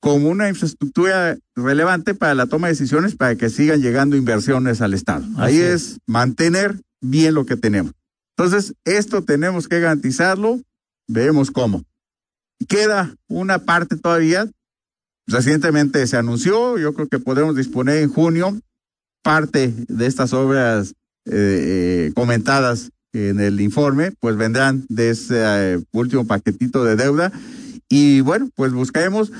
como 0.00 0.28
una 0.28 0.48
infraestructura 0.48 1.36
relevante 1.56 2.14
para 2.14 2.34
la 2.34 2.46
toma 2.46 2.68
de 2.68 2.74
decisiones 2.74 3.16
para 3.16 3.36
que 3.36 3.50
sigan 3.50 3.80
llegando 3.80 4.16
inversiones 4.16 4.80
al 4.80 4.94
Estado. 4.94 5.24
Ahí 5.36 5.58
es 5.58 5.98
mantener 6.06 6.80
bien 7.00 7.34
lo 7.34 7.46
que 7.46 7.56
tenemos. 7.56 7.92
Entonces, 8.36 8.74
esto 8.84 9.22
tenemos 9.22 9.66
que 9.66 9.80
garantizarlo, 9.80 10.60
vemos 11.08 11.50
cómo. 11.50 11.82
Queda 12.68 13.14
una 13.26 13.64
parte 13.64 13.96
todavía, 13.96 14.48
recientemente 15.26 16.06
se 16.06 16.16
anunció, 16.16 16.78
yo 16.78 16.94
creo 16.94 17.08
que 17.08 17.18
podemos 17.18 17.56
disponer 17.56 17.98
en 17.98 18.10
junio 18.10 18.56
parte 19.22 19.74
de 19.88 20.06
estas 20.06 20.32
obras 20.32 20.94
eh, 21.26 22.06
eh, 22.08 22.12
comentadas 22.14 22.90
en 23.12 23.40
el 23.40 23.60
informe, 23.60 24.12
pues 24.20 24.36
vendrán 24.36 24.86
de 24.88 25.10
ese 25.10 25.42
eh, 25.74 25.80
último 25.92 26.26
paquetito 26.26 26.84
de 26.84 26.96
deuda. 26.96 27.32
Y 27.88 28.20
bueno, 28.20 28.50
pues 28.54 28.72
buscaremos, 28.72 29.32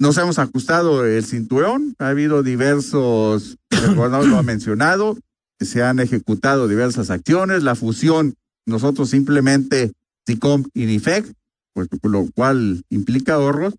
nos 0.00 0.16
hemos 0.16 0.38
ajustado 0.38 1.04
el 1.04 1.24
cinturón, 1.24 1.94
ha 1.98 2.08
habido 2.08 2.42
diversos, 2.42 3.58
lo 3.94 4.04
ha 4.04 4.42
mencionado, 4.42 5.18
se 5.60 5.82
han 5.82 6.00
ejecutado 6.00 6.68
diversas 6.68 7.10
acciones, 7.10 7.62
la 7.62 7.74
fusión, 7.74 8.34
nosotros 8.66 9.10
simplemente 9.10 9.92
SICOM 10.26 10.64
y 10.72 10.86
NIFEC, 10.86 11.30
pues 11.74 11.88
lo 12.02 12.26
cual 12.34 12.82
implica 12.88 13.34
ahorros, 13.34 13.74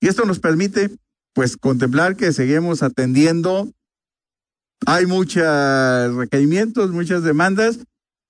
y 0.00 0.08
esto 0.08 0.24
nos 0.24 0.40
permite 0.40 0.90
pues 1.34 1.58
contemplar 1.58 2.16
que 2.16 2.32
seguimos 2.32 2.82
atendiendo. 2.82 3.70
Hay 4.86 5.04
muchos 5.04 5.44
requerimientos, 6.14 6.92
muchas 6.92 7.22
demandas, 7.22 7.80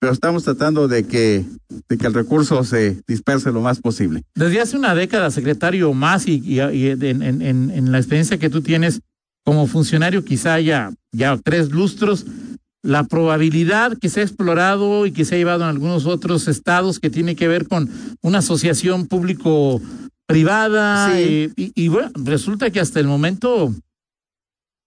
pero 0.00 0.12
estamos 0.12 0.44
tratando 0.44 0.86
de 0.86 1.06
que, 1.06 1.44
de 1.88 1.98
que 1.98 2.06
el 2.06 2.14
recurso 2.14 2.62
se 2.64 3.02
disperse 3.06 3.50
lo 3.50 3.60
más 3.60 3.80
posible. 3.80 4.22
Desde 4.34 4.60
hace 4.60 4.76
una 4.76 4.94
década, 4.94 5.30
secretario, 5.30 5.92
más 5.92 6.28
y, 6.28 6.40
y, 6.44 6.60
en, 6.60 7.22
en, 7.22 7.42
en, 7.42 7.92
la 7.92 7.98
experiencia 7.98 8.38
que 8.38 8.50
tú 8.50 8.62
tienes 8.62 9.00
como 9.44 9.66
funcionario, 9.66 10.24
quizá 10.24 10.54
haya 10.54 10.92
ya 11.12 11.36
tres 11.38 11.70
lustros, 11.70 12.26
la 12.82 13.04
probabilidad 13.04 13.98
que 13.98 14.08
se 14.08 14.20
ha 14.20 14.22
explorado 14.22 15.04
y 15.06 15.12
que 15.12 15.24
se 15.24 15.34
ha 15.34 15.38
llevado 15.38 15.64
en 15.64 15.70
algunos 15.70 16.06
otros 16.06 16.46
estados 16.46 17.00
que 17.00 17.10
tiene 17.10 17.34
que 17.34 17.48
ver 17.48 17.66
con 17.66 17.90
una 18.22 18.38
asociación 18.38 19.06
público-privada 19.06 21.20
y, 21.20 21.52
y 21.56 21.88
bueno, 21.88 22.12
resulta 22.14 22.70
que 22.70 22.78
hasta 22.78 23.00
el 23.00 23.08
momento 23.08 23.74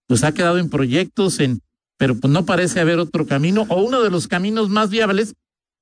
pues 0.08 0.24
ha 0.24 0.34
quedado 0.34 0.58
en 0.58 0.70
proyectos, 0.70 1.42
en, 1.42 1.60
pero 2.02 2.16
pues 2.16 2.34
no 2.34 2.48
parece 2.48 2.80
haber 2.80 2.98
otro 2.98 3.28
camino, 3.28 3.68
o 3.70 3.84
uno 3.84 4.02
de 4.02 4.10
los 4.10 4.28
caminos 4.28 4.70
más 4.70 4.90
viables 4.90 5.36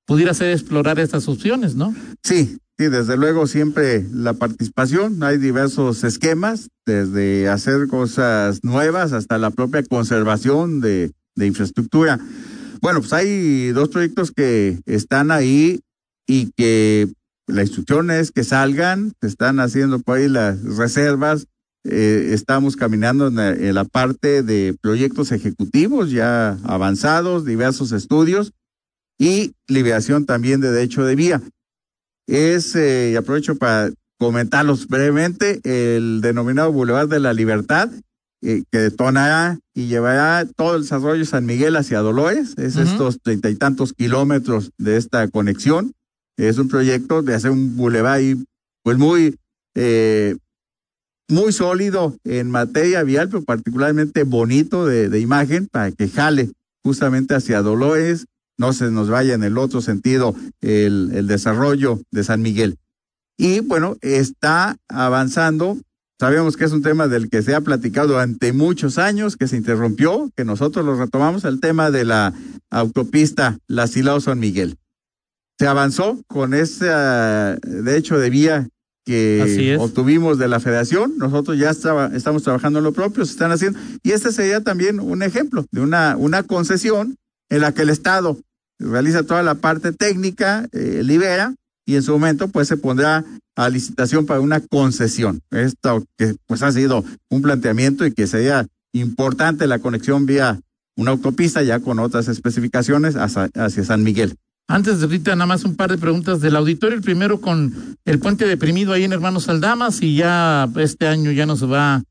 pudiera 0.06 0.34
ser 0.34 0.52
explorar 0.52 1.00
estas 1.00 1.30
opciones, 1.30 1.76
¿no? 1.76 1.96
Sí, 2.26 2.58
sí, 2.78 2.88
desde 2.90 3.16
luego 3.16 3.48
siempre 3.48 4.06
la 4.12 4.34
participación, 4.34 5.24
hay 5.24 5.38
diversos 5.38 6.04
esquemas, 6.04 6.72
desde 6.86 7.48
hacer 7.48 7.88
cosas 7.88 8.66
nuevas 8.66 9.14
hasta 9.14 9.38
la 9.38 9.50
propia 9.52 9.82
conservación 9.82 10.82
de, 10.82 11.14
infraestructura. 11.38 12.20
Bueno, 12.82 13.00
pues 13.00 13.14
hay 13.14 13.70
dos 13.72 13.88
proyectos 13.88 14.34
que 14.34 14.82
están 14.86 15.32
ahí 15.32 15.80
y 16.28 16.52
que 16.58 17.08
la 17.48 17.62
instrucción 17.62 18.12
es 18.12 18.32
que 18.32 18.44
salgan, 18.44 19.14
se 19.22 19.28
están 19.28 19.62
haciendo 19.62 20.00
por 20.00 20.18
ahí 20.18 20.28
las 20.28 20.62
reservas, 20.62 21.48
eh, 21.86 22.32
estamos 22.34 22.76
caminando 22.76 23.28
en 23.28 23.74
la, 23.74 23.86
parte 23.86 24.44
de 24.44 24.76
proyectos 24.82 25.32
ejecutivos 25.32 26.12
ya 26.12 26.58
avanzados, 26.64 27.46
diversos 27.46 27.92
estudios 27.92 28.54
y 29.18 29.54
liberación 29.68 30.26
también 30.26 30.62
de 30.62 30.72
derecho 30.72 31.06
de 31.06 31.16
vía. 31.16 31.42
Es, 32.28 32.76
eh, 32.76 33.12
y 33.14 33.16
aprovecho 33.16 33.56
para 33.56 33.92
comentarlos 34.20 34.88
brevemente, 34.88 35.62
el 35.64 36.20
denominado 36.22 36.72
Boulevard 36.72 37.08
de 37.08 37.20
la 37.20 37.34
Libertad, 37.34 37.90
eh, 38.42 38.64
que 38.72 38.78
detonará 38.78 39.60
y 39.74 39.88
llevará 39.88 40.46
todo 40.56 40.76
el 40.76 40.84
desarrollo 40.84 41.20
de 41.20 41.26
San 41.26 41.46
Miguel 41.46 41.76
hacia 41.76 42.00
Dolores, 42.00 42.54
es 42.58 42.78
estos 42.78 43.20
treinta 43.22 43.50
y 43.50 43.56
tantos 43.56 43.94
kilómetros 43.94 44.72
de 44.78 44.98
esta 44.98 45.28
conexión. 45.28 45.94
Es 46.38 46.58
un 46.58 46.70
proyecto 46.70 47.22
de 47.22 47.36
hacer 47.36 47.52
un 47.52 47.76
boulevard 47.76 48.14
ahí, 48.14 48.42
pues 48.84 48.98
muy 48.98 49.38
eh, 49.76 50.38
muy 51.30 51.54
sólido 51.54 52.18
en 52.24 52.50
materia 52.50 53.04
vial, 53.04 53.30
pero 53.30 53.44
particularmente 53.44 54.24
bonito 54.24 54.86
de, 54.86 55.20
imagen 55.20 55.68
para 55.68 55.92
que 55.92 56.10
jale 56.10 56.52
justamente 56.84 57.36
hacia 57.36 57.62
Dolores, 57.62 58.26
no 58.58 58.74
se 58.74 58.92
nos 58.92 59.10
vaya 59.10 59.36
en 59.36 59.44
el 59.44 59.58
otro 59.58 59.82
sentido 59.82 60.36
el, 60.62 61.12
el 61.14 61.28
desarrollo 61.28 62.02
de 62.12 62.24
San 62.24 62.42
Miguel. 62.42 62.78
Y 63.38 63.62
bueno, 63.62 63.96
está 64.02 64.76
avanzando. 64.90 65.78
Sabemos 66.20 66.58
que 66.58 66.66
es 66.66 66.74
un 66.74 66.82
tema 66.82 67.08
del 67.08 67.30
que 67.30 67.42
se 67.42 67.56
ha 67.56 67.62
platicado 67.62 68.10
durante 68.10 68.52
muchos 68.52 68.98
años, 68.98 69.38
que 69.38 69.48
se 69.48 69.56
interrumpió, 69.56 70.30
que 70.36 70.44
nosotros 70.44 70.86
lo 70.86 70.98
retomamos, 70.98 71.46
el 71.46 71.62
tema 71.62 71.92
de 71.92 72.04
la 72.04 72.34
autopista 72.70 73.58
La 73.68 73.88
Silao 73.88 74.20
San 74.20 74.40
Miguel. 74.40 74.78
Se 75.58 75.68
avanzó 75.68 76.20
con 76.28 76.54
ese, 76.54 76.88
de 76.88 77.98
hecho, 77.98 78.18
de 78.18 78.30
vía 78.30 78.70
que 79.10 79.76
obtuvimos 79.80 80.38
de 80.38 80.48
la 80.48 80.60
federación. 80.60 81.18
Nosotros 81.18 81.58
ya 81.58 81.72
estaba, 81.72 82.12
estamos 82.14 82.44
trabajando 82.44 82.78
en 82.78 82.86
lo 82.86 82.94
propio, 82.94 83.26
se 83.26 83.32
están 83.32 83.52
haciendo. 83.52 83.80
Y 84.04 84.12
este 84.12 84.32
sería 84.32 84.62
también 84.62 85.00
un 85.00 85.24
ejemplo 85.24 85.66
de 85.72 85.82
una, 85.82 86.16
una 86.16 86.44
concesión 86.44 87.16
en 87.50 87.62
la 87.62 87.72
que 87.72 87.82
el 87.82 87.90
Estado 87.90 88.38
realiza 88.78 89.24
toda 89.24 89.42
la 89.42 89.56
parte 89.56 89.94
técnica, 89.94 90.68
eh, 90.74 91.02
libera, 91.04 91.56
y 91.88 91.96
en 91.96 92.04
su 92.04 92.12
momento 92.12 92.50
pues 92.50 92.68
se 92.68 92.78
pondrá 92.78 93.26
a 93.56 93.70
licitación 93.70 94.28
para 94.28 94.42
una 94.42 94.60
concesión. 94.60 95.42
Esto 95.50 96.06
que 96.16 96.36
pues 96.46 96.62
ha 96.62 96.72
sido 96.72 97.04
un 97.32 97.42
planteamiento 97.42 98.06
y 98.06 98.14
que 98.14 98.28
sería 98.28 98.68
importante 98.94 99.66
la 99.66 99.80
conexión 99.80 100.28
vía 100.28 100.60
una 100.96 101.12
autopista 101.12 101.64
ya 101.64 101.80
con 101.80 101.98
otras 101.98 102.28
especificaciones 102.28 103.16
hacia 103.16 103.84
San 103.84 104.04
Miguel. 104.04 104.36
Antes 104.70 105.00
de 105.00 105.06
ahorita, 105.06 105.36
nada 105.36 105.48
más 105.48 105.64
un 105.64 105.76
par 105.76 105.90
de 105.90 105.98
preguntas 105.98 106.42
del 106.42 106.56
auditorio. 106.56 106.96
El 106.96 107.02
primero 107.02 107.42
con 107.42 107.98
el 108.06 108.20
puente 108.20 108.46
deprimido 108.46 108.94
ahí 108.94 109.04
en 109.04 109.12
Hermanos 109.12 109.50
Aldamas 109.50 110.04
y 110.04 110.16
ya 110.16 110.70
este 110.78 111.08
año 111.08 111.32
ya 111.32 111.48
no 111.48 111.56
se 111.56 111.66
va 111.66 112.04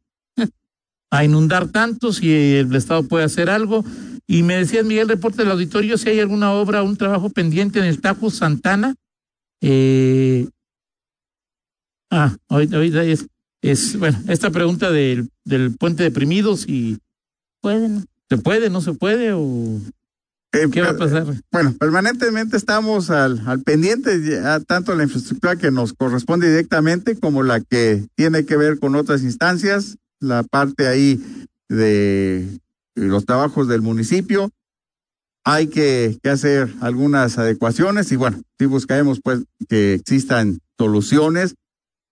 a 1.11 1.25
inundar 1.25 1.69
tanto 1.69 2.13
si 2.13 2.57
el 2.57 2.75
Estado 2.75 3.05
puede 3.05 3.25
hacer 3.25 3.49
algo. 3.49 3.85
Y 4.27 4.43
me 4.43 4.57
decías, 4.57 4.85
Miguel, 4.85 5.09
reporte 5.09 5.45
del 5.45 5.53
auditorio, 5.53 5.97
si 5.97 6.09
hay 6.09 6.19
alguna 6.19 6.51
obra, 6.51 6.83
un 6.83 6.97
trabajo 6.97 7.31
pendiente 7.31 7.79
en 7.79 7.85
el 7.85 8.01
Tajo 8.01 8.29
Santana. 8.29 8.97
Eh... 9.61 10.49
Ah, 12.11 12.37
ahorita 12.49 13.05
es, 13.05 13.29
es, 13.63 13.97
bueno, 13.97 14.19
esta 14.27 14.51
pregunta 14.51 14.91
del, 14.91 15.31
del 15.45 15.77
puente 15.77 16.03
deprimido, 16.03 16.57
si... 16.57 16.99
Pueden. 17.61 18.07
¿Se 18.29 18.37
puede, 18.37 18.69
no 18.69 18.81
se 18.81 18.95
puede 18.95 19.33
o...? 19.33 19.81
Eh, 20.53 20.69
¿Qué 20.73 20.81
va 20.81 20.91
a 20.91 20.97
pasar? 20.97 21.27
Bueno, 21.53 21.75
permanentemente 21.79 22.57
estamos 22.57 23.11
al, 23.11 23.47
al 23.47 23.63
pendiente, 23.63 24.23
ya, 24.23 24.61
tanto 24.61 24.95
la 24.95 25.03
infraestructura 25.03 25.57
que 25.57 25.71
nos 25.71 25.93
corresponde 25.93 26.49
directamente 26.49 27.19
como 27.19 27.43
la 27.43 27.61
que 27.61 28.07
tiene 28.15 28.47
que 28.47 28.57
ver 28.57 28.79
con 28.79 28.95
otras 28.95 29.23
instancias, 29.23 29.99
la 30.21 30.43
parte 30.45 30.89
ahí 30.89 31.23
de 31.69 32.49
los 32.95 33.27
trabajos 33.27 33.69
del 33.69 33.83
municipio. 33.83 34.51
Hay 35.45 35.69
que, 35.69 36.19
que 36.23 36.31
hacer 36.31 36.75
algunas 36.81 37.39
adecuaciones 37.39 38.11
y 38.13 38.17
bueno, 38.17 38.43
si 38.59 38.67
buscaremos 38.67 39.21
pues 39.23 39.45
que 39.69 39.95
existan 39.95 40.61
soluciones 40.79 41.55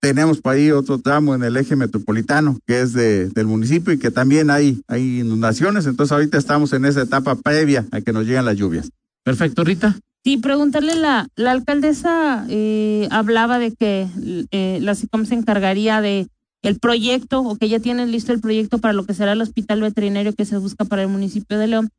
tenemos 0.01 0.41
por 0.41 0.55
ahí 0.55 0.71
otro 0.71 0.99
tramo 0.99 1.35
en 1.35 1.43
el 1.43 1.57
eje 1.57 1.77
metropolitano 1.77 2.59
que 2.67 2.81
es 2.81 2.93
de, 2.93 3.29
del 3.31 3.47
municipio 3.47 3.93
y 3.93 3.99
que 3.99 4.11
también 4.11 4.51
hay, 4.51 4.83
hay 4.89 5.21
inundaciones. 5.21 5.87
Entonces 5.87 6.13
ahorita 6.13 6.39
estamos 6.39 6.73
en 6.73 6.85
esa 6.85 7.03
etapa 7.03 7.35
previa 7.37 7.87
a 7.91 8.01
que 8.01 8.13
nos 8.13 8.25
lleguen 8.25 8.45
las 8.45 8.57
lluvias. 8.57 8.91
Perfecto, 9.25 9.65
Rita. 9.65 9.99
Sí, 10.23 10.39
preguntarle, 10.39 10.97
la, 10.97 11.29
la 11.37 11.53
alcaldesa 11.53 12.47
eh, 12.49 13.07
hablaba 13.11 13.59
de 13.59 13.73
que 13.73 14.09
eh, 14.51 14.79
la 14.83 14.95
SICOM 14.95 15.25
se 15.25 15.35
encargaría 15.35 16.01
de 16.01 16.29
el 16.63 16.81
proyecto 16.81 17.43
o 17.43 17.57
que 17.57 17.69
ya 17.69 17.79
tienen 17.79 18.11
listo 18.11 18.33
el 18.33 18.41
proyecto 18.41 18.79
para 18.79 18.93
lo 18.93 19.05
que 19.05 19.15
será 19.15 19.33
el 19.33 19.41
hospital 19.41 19.83
veterinario 19.83 20.33
que 20.33 20.45
se 20.45 20.59
busca 20.59 20.85
para 20.85 21.03
el 21.03 21.09
municipio 21.09 21.59
de 21.59 21.69
León. 21.69 21.91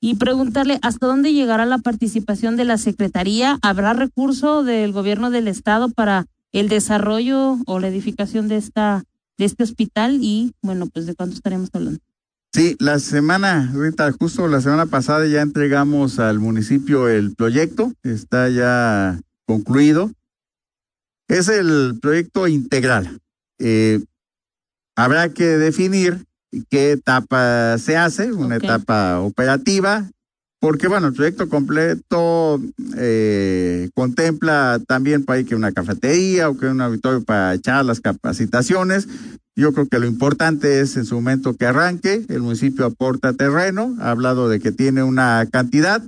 y 0.00 0.14
preguntarle 0.16 0.78
hasta 0.82 1.06
dónde 1.06 1.32
llegará 1.32 1.66
la 1.66 1.78
participación 1.78 2.56
de 2.56 2.64
la 2.64 2.78
Secretaría. 2.78 3.58
¿Habrá 3.62 3.92
recurso 3.92 4.64
del 4.64 4.92
gobierno 4.92 5.30
del 5.30 5.48
Estado 5.48 5.90
para 5.90 6.26
el 6.54 6.68
desarrollo 6.68 7.58
o 7.66 7.78
la 7.80 7.88
edificación 7.88 8.48
de 8.48 8.56
esta 8.56 9.04
de 9.36 9.44
este 9.44 9.64
hospital 9.64 10.18
y 10.22 10.54
bueno, 10.62 10.86
pues 10.86 11.06
de 11.06 11.14
cuánto 11.14 11.34
estaremos 11.34 11.68
hablando. 11.72 12.00
Sí, 12.52 12.76
la 12.78 13.00
semana, 13.00 13.72
Rita, 13.74 14.12
justo 14.12 14.46
la 14.46 14.60
semana 14.60 14.86
pasada 14.86 15.26
ya 15.26 15.42
entregamos 15.42 16.20
al 16.20 16.38
municipio 16.38 17.08
el 17.08 17.34
proyecto, 17.34 17.92
está 18.04 18.48
ya 18.48 19.20
concluido. 19.44 20.12
Es 21.26 21.48
el 21.48 21.98
proyecto 22.00 22.46
integral. 22.46 23.18
Eh, 23.58 24.04
habrá 24.94 25.30
que 25.30 25.44
definir 25.44 26.24
qué 26.70 26.92
etapa 26.92 27.76
se 27.78 27.96
hace, 27.96 28.32
una 28.32 28.56
etapa 28.56 29.18
operativa, 29.18 30.08
porque 30.64 30.88
bueno, 30.88 31.08
el 31.08 31.12
proyecto 31.12 31.50
completo 31.50 32.58
eh, 32.96 33.90
contempla 33.92 34.80
también 34.88 35.22
para 35.22 35.44
que 35.44 35.54
una 35.54 35.72
cafetería 35.72 36.48
o 36.48 36.56
que 36.56 36.64
un 36.64 36.80
auditorio 36.80 37.22
para 37.22 37.52
echar 37.52 37.84
las 37.84 38.00
capacitaciones. 38.00 39.06
Yo 39.54 39.74
creo 39.74 39.86
que 39.88 39.98
lo 39.98 40.06
importante 40.06 40.80
es 40.80 40.96
en 40.96 41.04
su 41.04 41.16
momento 41.16 41.52
que 41.54 41.66
arranque, 41.66 42.24
el 42.30 42.40
municipio 42.40 42.86
aporta 42.86 43.34
terreno, 43.34 43.94
ha 44.00 44.10
hablado 44.10 44.48
de 44.48 44.58
que 44.58 44.72
tiene 44.72 45.02
una 45.02 45.46
cantidad. 45.52 46.02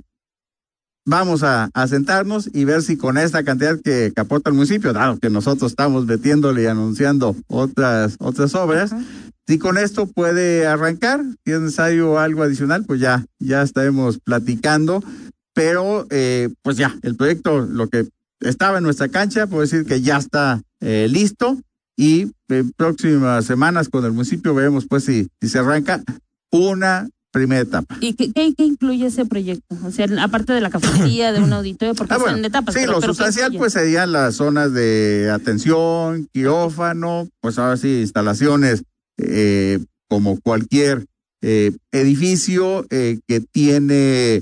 Vamos 1.05 1.43
a, 1.43 1.69
sentarnos 1.87 2.49
y 2.51 2.65
ver 2.65 2.81
si 2.81 2.97
con 2.97 3.19
esta 3.19 3.43
cantidad 3.43 3.79
que, 3.79 4.11
aporta 4.15 4.49
el 4.49 4.55
municipio, 4.55 4.91
dado 4.91 5.19
que 5.19 5.29
nosotros 5.29 5.71
estamos 5.71 6.07
metiéndole 6.07 6.63
y 6.63 6.65
anunciando 6.65 7.35
otras, 7.45 8.15
otras 8.17 8.55
obras, 8.55 8.91
si 9.47 9.57
con 9.57 9.77
esto 9.77 10.07
puede 10.07 10.67
arrancar, 10.67 11.23
si 11.45 11.53
es 11.53 11.61
necesario 11.61 12.19
algo 12.19 12.43
adicional, 12.43 12.83
pues 12.85 12.99
ya, 12.99 13.25
ya 13.39 13.61
estaremos 13.61 14.19
platicando. 14.19 15.01
Pero, 15.53 16.05
eh, 16.09 16.49
pues 16.61 16.75
ya, 16.75 16.95
el 17.01 17.15
proyecto, 17.15 17.61
lo 17.61 17.87
que 17.87 18.07
estaba 18.41 18.77
en 18.77 18.83
nuestra 18.83 19.07
cancha, 19.07 19.47
puedo 19.47 19.61
decir 19.61 19.85
que 19.85 20.01
ya 20.01 20.17
está 20.17 20.61
eh, 20.81 21.07
listo 21.09 21.57
y 21.95 22.31
en 22.49 22.71
próximas 22.73 23.45
semanas 23.45 23.89
con 23.89 24.05
el 24.05 24.11
municipio 24.11 24.53
veremos 24.53 24.85
pues 24.85 25.05
si, 25.05 25.27
si 25.41 25.49
se 25.49 25.59
arranca 25.59 26.03
una 26.51 27.07
primera 27.31 27.61
etapa. 27.61 27.97
¿Y 28.01 28.13
qué, 28.13 28.31
qué, 28.33 28.53
incluye 28.57 29.07
ese 29.07 29.25
proyecto? 29.25 29.75
O 29.83 29.91
sea, 29.91 30.07
aparte 30.21 30.53
de 30.53 30.61
la 30.61 30.69
cafetería, 30.69 31.31
de 31.31 31.41
un 31.41 31.53
auditorio, 31.53 31.95
porque 31.95 32.13
ah, 32.13 32.19
son 32.19 32.43
etapas. 32.43 32.75
Sí, 32.75 32.85
lo 32.85 33.01
sustancial 33.01 33.53
pues 33.57 33.73
serían 33.73 34.11
las 34.11 34.35
zonas 34.35 34.73
de 34.73 35.31
atención, 35.33 36.27
quirófano, 36.31 37.29
pues 37.41 37.57
ahora 37.57 37.77
sí, 37.77 38.01
instalaciones 38.01 38.83
eh, 39.17 39.79
como 40.09 40.39
cualquier 40.39 41.05
eh, 41.41 41.71
edificio 41.91 42.85
eh, 42.89 43.19
que 43.27 43.41
tiene 43.41 44.41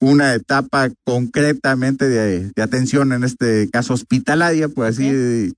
una 0.00 0.34
etapa 0.34 0.90
concretamente 1.04 2.08
de, 2.08 2.62
atención, 2.62 3.12
en 3.12 3.24
este 3.24 3.68
caso 3.70 3.94
hospitalaria, 3.94 4.68
por 4.68 4.86
así 4.86 5.52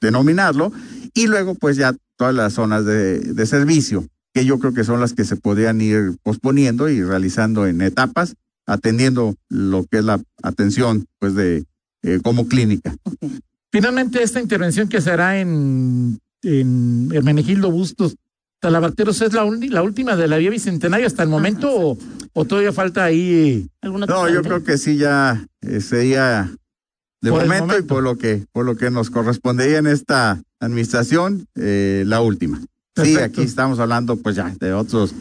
denominarlo, 0.00 0.72
y 1.14 1.26
luego 1.26 1.54
pues 1.54 1.76
ya 1.76 1.94
todas 2.16 2.34
las 2.34 2.54
zonas 2.54 2.84
de, 2.84 3.18
de, 3.20 3.46
servicio, 3.46 4.06
que 4.32 4.44
yo 4.44 4.58
creo 4.58 4.72
que 4.72 4.84
son 4.84 5.00
las 5.00 5.12
que 5.12 5.24
se 5.24 5.36
podrían 5.36 5.80
ir 5.80 6.16
posponiendo 6.22 6.88
y 6.88 7.02
realizando 7.02 7.66
en 7.66 7.82
etapas, 7.82 8.34
atendiendo 8.66 9.34
lo 9.48 9.84
que 9.84 9.98
es 9.98 10.04
la 10.04 10.20
atención 10.42 11.06
pues 11.18 11.34
de 11.34 11.66
como 12.22 12.48
clínica. 12.48 12.96
Finalmente, 13.70 14.22
esta 14.22 14.40
intervención 14.40 14.88
que 14.88 15.00
será 15.00 15.38
en 15.38 16.18
en 16.42 17.10
Hermenegildo 17.12 17.70
Bustos. 17.70 18.16
Talabarteros 18.60 19.20
es 19.22 19.32
la, 19.32 19.44
la 19.44 19.82
última 19.82 20.14
de 20.14 20.28
la 20.28 20.36
vía 20.36 20.50
bicentenaria 20.50 21.06
hasta 21.06 21.24
el 21.24 21.28
momento 21.28 21.98
o, 22.32 22.44
todavía 22.44 22.72
falta 22.72 23.04
ahí 23.04 23.68
no 23.82 24.28
yo 24.28 24.40
creo 24.42 24.62
que 24.62 24.78
sí 24.78 24.96
ya 24.96 25.44
eh, 25.62 25.80
sería 25.80 26.48
de 27.20 27.30
momento, 27.30 27.76
y 27.76 27.82
por 27.82 28.04
lo 28.04 28.16
que 28.16 28.46
por 28.52 28.64
lo 28.64 28.76
que 28.76 28.90
nos 28.90 29.10
correspondería 29.10 29.78
en 29.78 29.88
esta 29.88 30.40
administración 30.60 31.46
eh, 31.56 32.04
la 32.06 32.20
última. 32.20 32.60
Sí 33.02 33.16
aquí 33.16 33.42
estamos 33.42 33.80
hablando 33.80 34.16
pues 34.16 34.36
ya 34.36 34.54
de 34.60 34.72
otros 34.72 35.12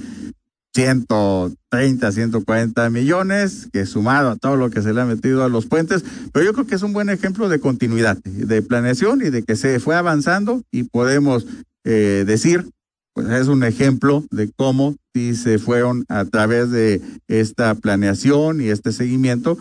130, 0.74 2.12
140 2.12 2.90
millones, 2.90 3.68
que 3.74 3.86
sumado 3.86 4.30
a 4.30 4.36
todo 4.38 4.56
lo 4.56 4.70
que 4.70 4.82
se 4.82 4.94
le 4.94 5.02
ha 5.02 5.06
metido 5.06 5.44
a 5.44 5.50
los 5.50 5.66
puentes, 5.66 6.04
pero 6.32 6.46
yo 6.46 6.54
creo 6.54 6.66
que 6.66 6.76
es 6.76 6.84
un 6.84 6.94
buen 6.94 7.10
ejemplo 7.10 7.50
de 7.50 7.60
continuidad, 7.60 8.18
de 8.24 8.62
planeación 8.62 9.22
y 9.22 9.30
de 9.30 9.44
que 9.44 9.56
se 9.56 9.80
fue 9.80 9.96
avanzando 9.96 10.64
y 10.72 10.84
podemos 10.84 11.46
eh, 11.84 12.24
decir, 12.26 12.70
pues 13.14 13.28
es 13.30 13.48
un 13.48 13.64
ejemplo 13.64 14.24
de 14.32 14.50
cómo 14.56 14.96
si 15.14 15.36
se 15.36 15.60
fueron 15.60 16.06
a 16.08 16.24
través 16.26 16.72
de 16.72 17.02
esta 17.28 17.76
planeación 17.76 18.62
y 18.62 18.70
este 18.70 18.94
seguimiento. 18.94 19.58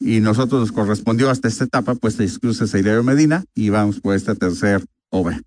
Y 0.00 0.20
nosotros 0.20 0.60
nos 0.60 0.72
correspondió 0.72 1.30
hasta 1.30 1.48
esta 1.48 1.64
etapa, 1.64 1.94
pues 1.94 2.18
incluso 2.18 2.66
Seiderio 2.66 3.02
Medina 3.02 3.44
y 3.54 3.68
vamos 3.68 4.00
por 4.00 4.14
esta 4.14 4.34
tercera 4.34 4.82
obra. 5.10 5.40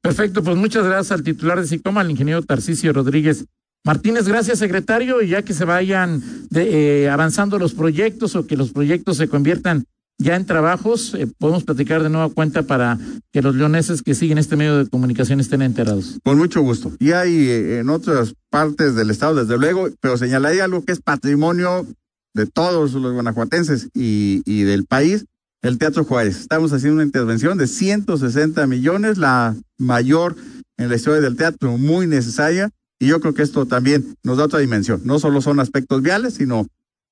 Perfecto, 0.00 0.42
pues 0.42 0.56
muchas 0.56 0.84
gracias 0.84 1.12
al 1.12 1.22
titular 1.22 1.60
de 1.60 1.66
SICOMA, 1.66 2.00
al 2.00 2.10
ingeniero 2.10 2.42
Tarcisio 2.42 2.92
Rodríguez 2.92 3.46
Martínez, 3.84 4.26
gracias 4.26 4.58
secretario, 4.58 5.20
y 5.20 5.28
ya 5.28 5.42
que 5.42 5.52
se 5.52 5.66
vayan 5.66 6.22
eh, 6.54 7.10
avanzando 7.12 7.58
los 7.58 7.74
proyectos 7.74 8.34
o 8.34 8.46
que 8.46 8.56
los 8.56 8.72
proyectos 8.72 9.18
se 9.18 9.28
conviertan 9.28 9.84
ya 10.16 10.36
en 10.36 10.46
trabajos, 10.46 11.14
eh, 11.14 11.26
podemos 11.38 11.64
platicar 11.64 12.02
de 12.02 12.08
nueva 12.08 12.30
cuenta 12.30 12.62
para 12.62 12.98
que 13.30 13.42
los 13.42 13.54
leoneses 13.54 14.02
que 14.02 14.14
siguen 14.14 14.38
este 14.38 14.56
medio 14.56 14.78
de 14.78 14.88
comunicación 14.88 15.38
estén 15.38 15.60
enterados. 15.60 16.18
Con 16.24 16.38
mucho 16.38 16.62
gusto. 16.62 16.92
Y 16.98 17.12
hay 17.12 17.50
eh, 17.50 17.80
en 17.80 17.90
otras 17.90 18.34
partes 18.48 18.94
del 18.94 19.10
estado, 19.10 19.34
desde 19.44 19.58
luego, 19.58 19.88
pero 20.00 20.16
señalaría 20.16 20.64
algo 20.64 20.82
que 20.82 20.92
es 20.92 21.02
patrimonio 21.02 21.86
de 22.32 22.46
todos 22.46 22.94
los 22.94 23.12
guanajuatenses 23.12 23.90
y, 23.92 24.42
y 24.46 24.62
del 24.62 24.86
país, 24.86 25.26
el 25.60 25.76
Teatro 25.76 26.04
Juárez. 26.04 26.40
Estamos 26.40 26.72
haciendo 26.72 26.94
una 26.94 27.04
intervención 27.04 27.58
de 27.58 27.66
160 27.66 28.66
millones, 28.66 29.18
la 29.18 29.54
mayor 29.76 30.36
en 30.78 30.88
la 30.88 30.96
historia 30.96 31.20
del 31.20 31.36
teatro, 31.36 31.76
muy 31.76 32.06
necesaria 32.06 32.70
y 33.04 33.08
yo 33.08 33.20
creo 33.20 33.34
que 33.34 33.42
esto 33.42 33.66
también 33.66 34.16
nos 34.22 34.38
da 34.38 34.44
otra 34.44 34.60
dimensión. 34.60 35.02
No 35.04 35.18
solo 35.18 35.42
son 35.42 35.60
aspectos 35.60 36.00
viales, 36.00 36.34
sino 36.34 36.66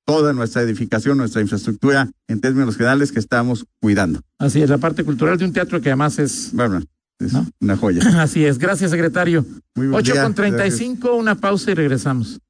toda 0.07 0.33
nuestra 0.33 0.63
edificación, 0.63 1.19
nuestra 1.19 1.43
infraestructura 1.43 2.11
en 2.29 2.41
términos 2.41 2.77
generales 2.77 3.13
que 3.13 3.19
estamos 3.19 3.67
cuidando. 3.79 4.21
Así 4.39 4.63
es, 4.63 4.71
la 4.71 4.79
parte 4.79 5.05
cultural 5.05 5.37
de 5.37 5.45
un 5.45 5.53
teatro 5.53 5.83
que 5.83 5.91
además 5.91 6.19
es... 6.19 6.51
Bueno, 6.55 6.83
es 7.19 7.33
una 7.61 7.77
joya. 7.77 8.03
Así 8.23 8.43
es, 8.45 8.59
gracias 8.59 8.91
secretario. 8.91 9.45
Muy 9.75 9.89
8 9.93 10.15
con 10.23 10.35
35, 10.35 11.15
una 11.15 11.35
pausa 11.35 11.71
y 11.71 11.75
regresamos. 11.75 12.41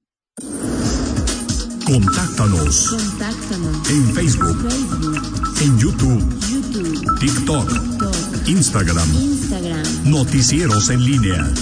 Contáctanos. 1.85 2.91
Contáctanos. 2.91 3.91
En 3.91 4.15
Facebook. 4.15 4.69
En 5.61 5.79
YouTube. 5.79 7.19
TikTok. 7.19 7.71
Instagram. 8.47 9.09
Instagram. 9.15 9.83
Noticieros 10.05 10.91
en 10.91 11.05
línea. 11.05 11.53